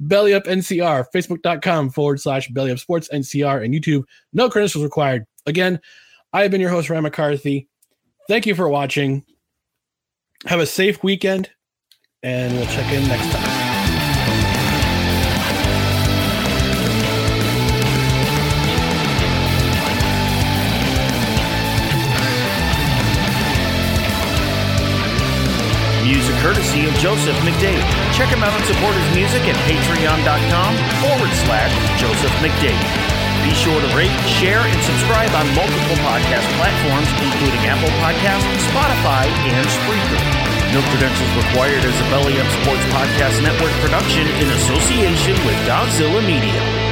Belly 0.00 0.34
Up 0.34 0.44
NCR, 0.44 1.06
Facebook.com 1.14 1.90
forward 1.90 2.20
slash 2.20 2.48
Belly 2.48 2.72
Up 2.72 2.78
Sports 2.78 3.08
NCR, 3.12 3.64
and 3.64 3.72
YouTube. 3.72 4.02
No 4.32 4.50
credentials 4.50 4.82
required. 4.82 5.24
Again, 5.46 5.80
I 6.32 6.42
have 6.42 6.50
been 6.50 6.60
your 6.60 6.70
host, 6.70 6.90
Ryan 6.90 7.04
McCarthy. 7.04 7.68
Thank 8.28 8.46
you 8.46 8.54
for 8.54 8.68
watching. 8.68 9.24
Have 10.46 10.60
a 10.60 10.66
safe 10.66 11.02
weekend, 11.04 11.50
and 12.22 12.52
we'll 12.54 12.66
check 12.66 12.92
in 12.92 13.06
next 13.06 13.30
time. 13.32 13.61
Courtesy 26.42 26.90
of 26.90 26.94
Joseph 26.98 27.38
McDade. 27.46 27.86
Check 28.12 28.28
him 28.34 28.42
out 28.42 28.50
and 28.50 28.66
support 28.66 28.92
his 28.98 29.08
music 29.14 29.46
at 29.46 29.54
patreon.com 29.64 30.72
forward 30.98 31.32
slash 31.46 31.70
Joseph 31.96 32.34
McDade. 32.42 32.82
Be 33.46 33.54
sure 33.54 33.78
to 33.78 33.90
rate, 33.94 34.14
share, 34.26 34.62
and 34.66 34.80
subscribe 34.82 35.30
on 35.38 35.46
multiple 35.54 35.98
podcast 36.02 36.46
platforms, 36.58 37.08
including 37.22 37.62
Apple 37.70 37.90
Podcasts, 38.02 38.46
Spotify, 38.74 39.30
and 39.54 39.64
Spreaker. 39.70 40.20
No 40.74 40.82
credentials 40.90 41.32
required 41.46 41.86
as 41.86 41.94
a 42.02 42.06
Belly 42.10 42.38
Up 42.42 42.50
Sports 42.62 42.84
Podcast 42.90 43.38
Network 43.42 43.72
production 43.78 44.26
in 44.42 44.46
association 44.58 45.38
with 45.46 45.56
Godzilla 45.66 46.20
Media. 46.26 46.91